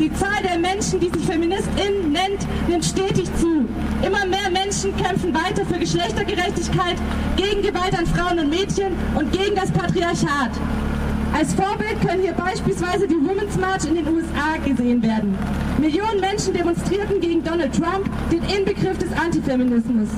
Die 0.00 0.12
Zahl 0.14 0.42
der 0.42 0.58
Menschen, 0.58 1.00
die 1.00 1.10
sich 1.10 1.24
FeministInnen 1.24 2.12
nennt, 2.12 2.68
nimmt 2.68 2.84
stetig 2.84 3.28
zu. 3.36 3.68
Immer 4.02 4.26
mehr 4.26 4.50
Menschen 4.50 4.96
kämpfen 4.96 5.34
weiter 5.34 5.64
für 5.66 5.78
Geschlechtergerechtigkeit, 5.78 6.96
gegen 7.36 7.62
Gewalt 7.62 7.98
an 7.98 8.06
Frauen 8.06 8.38
und 8.38 8.50
Mädchen 8.50 8.94
und 9.16 9.32
gegen 9.32 9.54
das 9.56 9.70
Patriarchat. 9.70 10.52
Als 11.38 11.54
Vorbild 11.54 12.00
können 12.00 12.20
hier 12.20 12.32
beispielsweise 12.32 13.06
die 13.06 13.14
Women's 13.14 13.56
March 13.56 13.84
in 13.84 13.94
den 13.94 14.08
USA 14.08 14.56
gesehen 14.64 15.00
werden. 15.00 15.38
Millionen 15.78 16.18
Menschen 16.18 16.52
demonstrierten 16.52 17.20
gegen 17.20 17.44
Donald 17.44 17.72
Trump, 17.72 18.10
den 18.32 18.42
Inbegriff 18.42 18.98
des 18.98 19.12
Antifeminismus. 19.12 20.08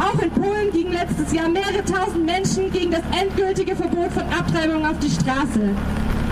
Auch 0.00 0.20
in 0.20 0.30
Polen 0.30 0.72
gingen 0.72 0.94
letztes 0.94 1.32
Jahr 1.32 1.48
mehrere 1.48 1.84
tausend 1.84 2.26
Menschen 2.26 2.72
gegen 2.72 2.90
das 2.90 3.02
endgültige 3.16 3.76
Verbot 3.76 4.10
von 4.10 4.24
Abtreibung 4.36 4.84
auf 4.84 4.98
die 4.98 5.10
Straße. 5.10 5.70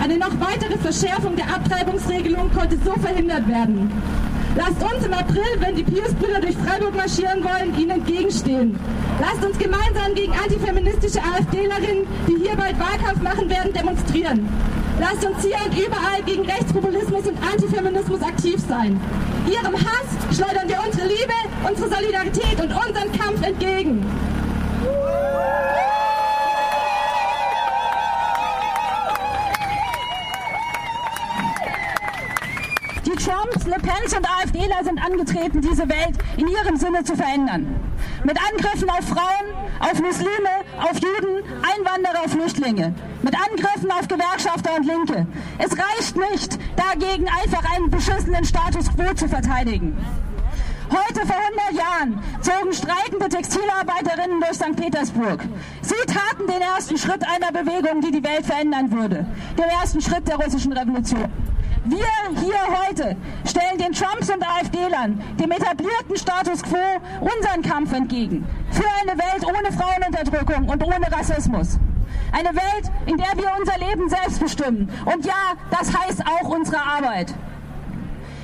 Eine 0.03 0.17
noch 0.17 0.37
weitere 0.41 0.77
Verschärfung 0.77 1.37
der 1.37 1.45
Abtreibungsregelung 1.45 2.51
konnte 2.51 2.77
so 2.83 2.91
verhindert 2.99 3.47
werden. 3.47 3.89
Lasst 4.55 4.81
uns 4.81 5.05
im 5.05 5.13
April, 5.13 5.59
wenn 5.59 5.75
die 5.75 5.83
Pius-Brüder 5.83 6.39
durch 6.41 6.55
Freiburg 6.57 6.95
marschieren 6.95 7.43
wollen, 7.43 7.77
ihnen 7.77 7.91
entgegenstehen. 7.91 8.79
Lasst 9.19 9.43
uns 9.45 9.57
gemeinsam 9.57 10.13
gegen 10.15 10.33
antifeministische 10.33 11.19
AfDlerinnen, 11.19 12.07
die 12.27 12.43
hier 12.43 12.55
bald 12.55 12.79
Wahlkampf 12.79 13.21
machen 13.21 13.49
werden, 13.49 13.73
demonstrieren. 13.73 14.47
Lasst 14.99 15.25
uns 15.25 15.43
hier 15.43 15.57
und 15.63 15.77
überall 15.77 16.23
gegen 16.25 16.43
Rechtspopulismus 16.43 17.27
und 17.27 17.37
Antifeminismus 17.43 18.21
aktiv 18.21 18.57
sein. 18.67 18.99
Ihrem 19.47 19.75
Hass 19.75 20.35
schleudern 20.35 20.67
wir 20.67 20.79
unsere 20.83 21.07
Liebe, 21.07 21.33
unsere 21.67 21.89
Solidarität 21.89 22.59
und 22.59 22.71
unseren 22.71 23.11
Kampf 23.11 23.45
entgegen. 23.45 24.05
Trumps, 33.17 33.65
Le 33.65 33.77
Pens 33.81 34.15
und 34.15 34.25
AfDler 34.25 34.83
sind 34.83 35.03
angetreten, 35.03 35.61
diese 35.61 35.89
Welt 35.89 36.17
in 36.37 36.47
ihrem 36.47 36.77
Sinne 36.77 37.03
zu 37.03 37.15
verändern. 37.15 37.75
Mit 38.23 38.37
Angriffen 38.37 38.89
auf 38.89 39.07
Frauen, 39.07 39.47
auf 39.79 39.99
Muslime, 40.01 40.63
auf 40.79 40.93
Juden, 40.93 41.43
Einwanderer, 41.75 42.29
Flüchtlinge. 42.29 42.93
Mit 43.23 43.35
Angriffen 43.35 43.91
auf 43.91 44.07
Gewerkschafter 44.07 44.75
und 44.75 44.85
Linke. 44.85 45.25
Es 45.57 45.71
reicht 45.71 46.15
nicht, 46.31 46.59
dagegen 46.75 47.27
einfach 47.27 47.63
einen 47.75 47.89
beschissenen 47.89 48.45
Status 48.45 48.87
quo 48.95 49.13
zu 49.15 49.27
verteidigen. 49.27 49.97
Heute 50.89 51.25
vor 51.25 51.35
100 51.35 51.73
Jahren 51.73 52.23
zogen 52.41 52.71
streikende 52.71 53.27
Textilarbeiterinnen 53.29 54.39
durch 54.39 54.53
St. 54.53 54.75
Petersburg. 54.75 55.43
Sie 55.81 56.05
taten 56.05 56.47
den 56.47 56.61
ersten 56.61 56.97
Schritt 56.97 57.23
einer 57.27 57.51
Bewegung, 57.51 57.99
die 58.01 58.11
die 58.11 58.23
Welt 58.23 58.45
verändern 58.45 58.91
würde. 58.91 59.25
Den 59.57 59.65
ersten 59.81 60.01
Schritt 60.01 60.27
der 60.27 60.37
russischen 60.37 60.71
Revolution. 60.71 61.29
Wir 61.89 62.41
hier 62.41 62.59
heute 62.85 63.15
stellen 63.45 63.77
den 63.77 63.93
Trumps 63.93 64.29
und 64.29 64.45
AfD-Lern, 64.45 65.21
dem 65.39 65.51
etablierten 65.51 66.17
Status 66.17 66.61
quo, 66.61 66.77
unseren 67.21 67.61
Kampf 67.61 67.93
entgegen. 67.93 68.45
Für 68.71 68.89
eine 69.01 69.17
Welt 69.17 69.45
ohne 69.45 69.71
Frauenunterdrückung 69.71 70.67
und 70.67 70.83
ohne 70.83 71.09
Rassismus. 71.09 71.79
Eine 72.33 72.49
Welt, 72.49 72.91
in 73.05 73.15
der 73.15 73.31
wir 73.37 73.53
unser 73.57 73.77
Leben 73.77 74.09
selbst 74.09 74.41
bestimmen. 74.41 74.89
Und 75.05 75.25
ja, 75.25 75.53
das 75.71 75.97
heißt 75.97 76.23
auch 76.25 76.49
unsere 76.49 76.81
Arbeit. 76.81 77.33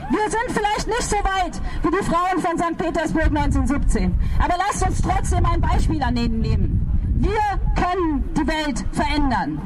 Wir 0.09 0.29
sind 0.29 0.57
vielleicht 0.57 0.87
nicht 0.87 1.03
so 1.03 1.17
weit 1.17 1.59
wie 1.81 1.91
die 1.91 2.05
Frauen 2.05 2.39
von 2.39 2.57
St. 2.57 2.77
Petersburg 2.77 3.27
1917. 3.27 4.17
Aber 4.39 4.55
lasst 4.57 4.87
uns 4.87 5.01
trotzdem 5.01 5.45
ein 5.45 5.59
Beispiel 5.59 6.01
an 6.01 6.15
ihnen 6.15 6.39
nehmen. 6.39 6.87
Wir 7.15 7.59
können 7.75 8.23
die 8.35 8.47
Welt 8.47 8.85
verändern. 8.93 9.59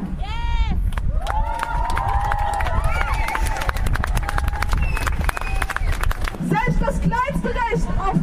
Selbst 1.28 1.67
das 6.88 7.02
kleinste 7.02 7.50
Recht, 7.50 7.88
auf 8.00 8.16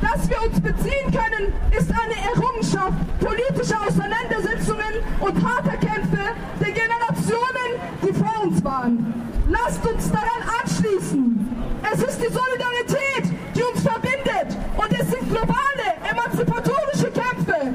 das 0.00 0.30
wir 0.30 0.40
uns 0.42 0.60
beziehen 0.60 1.10
können, 1.10 1.52
ist 1.76 1.90
eine 1.90 2.14
Errungenschaft 2.30 2.94
politischer 3.18 3.80
Auseinandersetzungen 3.82 5.02
und 5.18 5.44
harter 5.44 5.76
Kämpfe 5.76 6.18
der 6.60 6.70
Generationen, 6.70 7.68
die 8.02 8.12
vor 8.12 8.44
uns 8.44 8.62
waren. 8.62 9.12
Lasst 9.48 9.84
uns 9.84 10.08
daran 10.12 10.42
anschließen. 10.62 11.48
Es 11.92 12.02
ist 12.02 12.18
die 12.20 12.32
Solidarität, 12.32 13.36
die 13.56 13.62
uns 13.64 13.82
verbindet 13.82 14.56
und 14.76 15.00
es 15.00 15.10
sind 15.10 15.28
globale, 15.28 15.86
emanzipatorische 16.08 17.10
Kämpfe, 17.10 17.74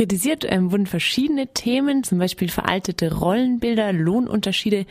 Kritisiert 0.00 0.46
ähm, 0.48 0.72
wurden 0.72 0.86
verschiedene 0.86 1.48
Themen, 1.48 2.04
zum 2.04 2.16
Beispiel 2.16 2.48
veraltete 2.48 3.12
Rollenbilder, 3.18 3.92
Lohnunterschiede, 3.92 4.86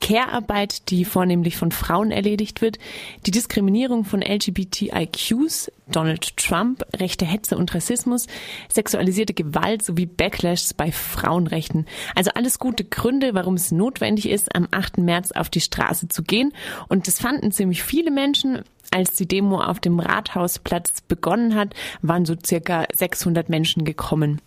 Care-Arbeit, 0.00 0.88
die 0.88 1.04
vornehmlich 1.04 1.56
von 1.56 1.72
Frauen 1.72 2.12
erledigt 2.12 2.62
wird, 2.62 2.78
die 3.26 3.32
Diskriminierung 3.32 4.04
von 4.04 4.22
LGBTIQs, 4.22 5.72
Donald 5.90 6.36
Trump, 6.36 6.84
rechte 6.94 7.24
Hetze 7.24 7.56
und 7.56 7.74
Rassismus, 7.74 8.28
sexualisierte 8.72 9.34
Gewalt 9.34 9.84
sowie 9.84 10.06
Backlashs 10.06 10.74
bei 10.74 10.92
Frauenrechten. 10.92 11.86
Also 12.14 12.30
alles 12.36 12.60
gute 12.60 12.84
Gründe, 12.84 13.34
warum 13.34 13.54
es 13.54 13.72
notwendig 13.72 14.28
ist, 14.28 14.54
am 14.54 14.68
8. 14.70 14.98
März 14.98 15.32
auf 15.32 15.50
die 15.50 15.60
Straße 15.60 16.06
zu 16.06 16.22
gehen. 16.22 16.52
Und 16.86 17.08
das 17.08 17.18
fanden 17.18 17.50
ziemlich 17.50 17.82
viele 17.82 18.12
Menschen. 18.12 18.62
Als 18.92 19.16
die 19.16 19.26
Demo 19.26 19.60
auf 19.60 19.80
dem 19.80 19.98
Rathausplatz 19.98 21.00
begonnen 21.00 21.56
hat, 21.56 21.74
waren 22.00 22.26
so 22.26 22.36
circa 22.46 22.84
600 22.94 23.48
Menschen 23.48 23.84
gekommen. 23.84 24.40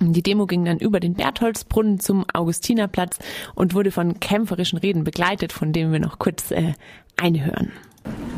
Die 0.00 0.22
Demo 0.22 0.46
ging 0.46 0.64
dann 0.64 0.78
über 0.78 1.00
den 1.00 1.14
Bertholdsbrunnen 1.14 2.00
zum 2.00 2.26
Augustinerplatz 2.32 3.18
und 3.54 3.74
wurde 3.74 3.90
von 3.90 4.20
kämpferischen 4.20 4.78
Reden 4.78 5.04
begleitet, 5.04 5.52
von 5.52 5.72
denen 5.72 5.92
wir 5.92 6.00
noch 6.00 6.18
kurz 6.18 6.50
äh, 6.50 6.74
einhören. 7.16 7.72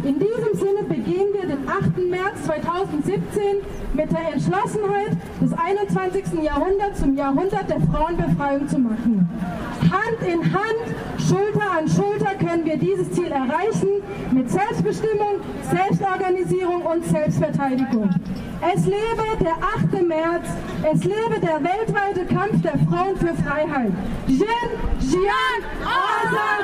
In 0.04 0.18
diesem 0.18 0.54
Sinne 0.54 0.84
begehen 0.84 1.26
wir 1.32 1.48
den 1.48 1.68
8. 1.68 1.98
März 2.08 2.44
2017 2.46 3.18
mit 3.94 4.12
der 4.12 4.32
Entschlossenheit, 4.32 5.16
das 5.40 5.52
21. 5.52 6.42
Jahrhundert 6.42 6.96
zum 6.96 7.16
Jahrhundert 7.16 7.68
der 7.68 7.80
Frauenbefreiung 7.80 8.68
zu 8.68 8.78
machen. 8.78 9.28
Hand 9.90 10.22
in 10.26 10.40
Hand, 10.52 10.96
Schulter 11.18 11.70
an 11.78 11.88
Schulter 11.88 12.34
können 12.36 12.64
wir 12.64 12.76
dieses 12.76 13.10
Ziel 13.10 13.32
erreichen 13.32 14.02
mit 14.30 14.50
Selbstbestimmung, 14.50 15.40
Selbstorganisierung 15.68 16.82
und 16.82 17.04
Selbstverteidigung. 17.04 18.10
Es 18.74 18.84
lebe 18.84 19.44
der 19.44 19.56
8. 19.56 20.06
März, 20.06 20.46
es 20.92 21.04
lebe 21.04 21.40
der 21.40 21.62
weltweite 21.62 22.24
Kampf 22.26 22.62
der 22.62 22.78
Frauen 22.88 23.16
für 23.16 23.34
Freiheit. 23.42 23.92
Jin, 24.26 24.70
Jian, 25.00 25.62
Azadi! 25.82 26.57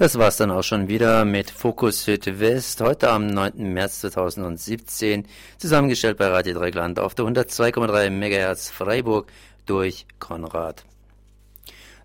Das 0.00 0.18
war's 0.18 0.38
dann 0.38 0.50
auch 0.50 0.62
schon 0.62 0.88
wieder 0.88 1.26
mit 1.26 1.50
Fokus 1.50 2.04
Südwest, 2.04 2.80
heute 2.80 3.10
am 3.10 3.26
9. 3.26 3.70
März 3.70 4.00
2017, 4.00 5.26
zusammengestellt 5.58 6.16
bei 6.16 6.28
Radio 6.28 6.54
Dreigland 6.54 6.98
auf 6.98 7.14
der 7.14 7.26
102,3 7.26 8.08
MHz 8.08 8.70
Freiburg 8.70 9.30
durch 9.66 10.06
Konrad. 10.18 10.86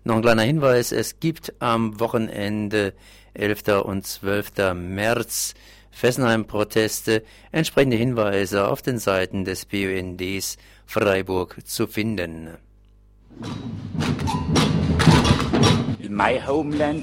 Noch 0.04 0.16
ein 0.16 0.20
kleiner 0.20 0.42
Hinweis, 0.42 0.92
es 0.92 1.20
gibt 1.20 1.54
am 1.58 1.98
Wochenende 1.98 2.92
11. 3.32 3.82
und 3.86 4.06
12. 4.06 4.74
März 4.74 5.54
Fessenheim-Proteste, 5.90 7.22
entsprechende 7.50 7.96
Hinweise 7.96 8.68
auf 8.68 8.82
den 8.82 8.98
Seiten 8.98 9.46
des 9.46 9.64
BUNDs 9.64 10.58
Freiburg 10.84 11.56
zu 11.64 11.86
finden. 11.86 12.58
In 15.98 16.14
my 16.14 16.38
homeland 16.46 17.02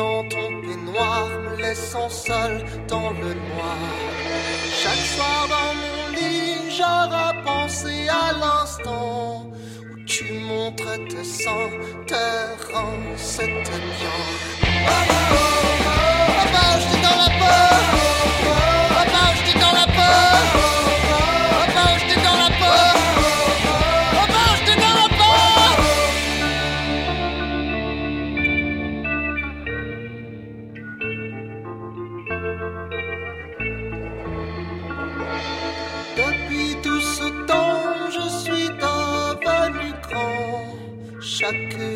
Jetant 0.00 0.24
ton 0.28 0.60
peignoir, 0.62 1.28
me 1.28 1.56
laissant 1.62 2.08
seul 2.08 2.64
dans 2.88 3.10
le 3.10 3.34
noir. 3.34 3.78
Chaque 4.82 5.04
soir 5.14 5.48
dans 5.48 5.74
mon 5.82 6.16
lit, 6.16 6.70
j'aurais 6.76 7.42
pensé 7.44 8.08
à 8.08 8.32
l'instant 8.32 9.46
où 9.92 10.04
tu 10.06 10.32
montrais 10.32 10.98
tes 11.08 11.24
seins, 11.24 11.70
tes 12.06 12.72
reins, 12.72 13.16
c'était 13.16 13.84
bien. 13.98 14.20
Oh, 14.62 15.06
oh, 15.10 15.34
oh, 15.34 15.92
oh, 15.92 16.52
dans. 17.02 17.20
Papa, 17.20 18.19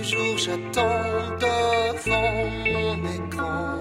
Jour, 0.06 0.36
j'attends 0.36 1.30
devant 1.40 2.50
mon 2.74 2.94
écran. 3.06 3.76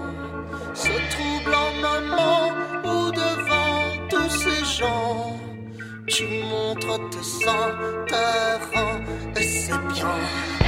Ce 0.72 0.88
troublant 1.12 1.72
moment 1.82 2.48
où 2.82 3.10
devant 3.12 4.08
tous 4.08 4.30
ces 4.30 4.64
gens, 4.64 5.38
tu 6.06 6.24
montres 6.48 7.10
tes 7.10 7.22
seins, 7.22 7.76
tes 8.06 9.38
et 9.38 9.42
c'est 9.42 9.86
bien. 9.92 10.63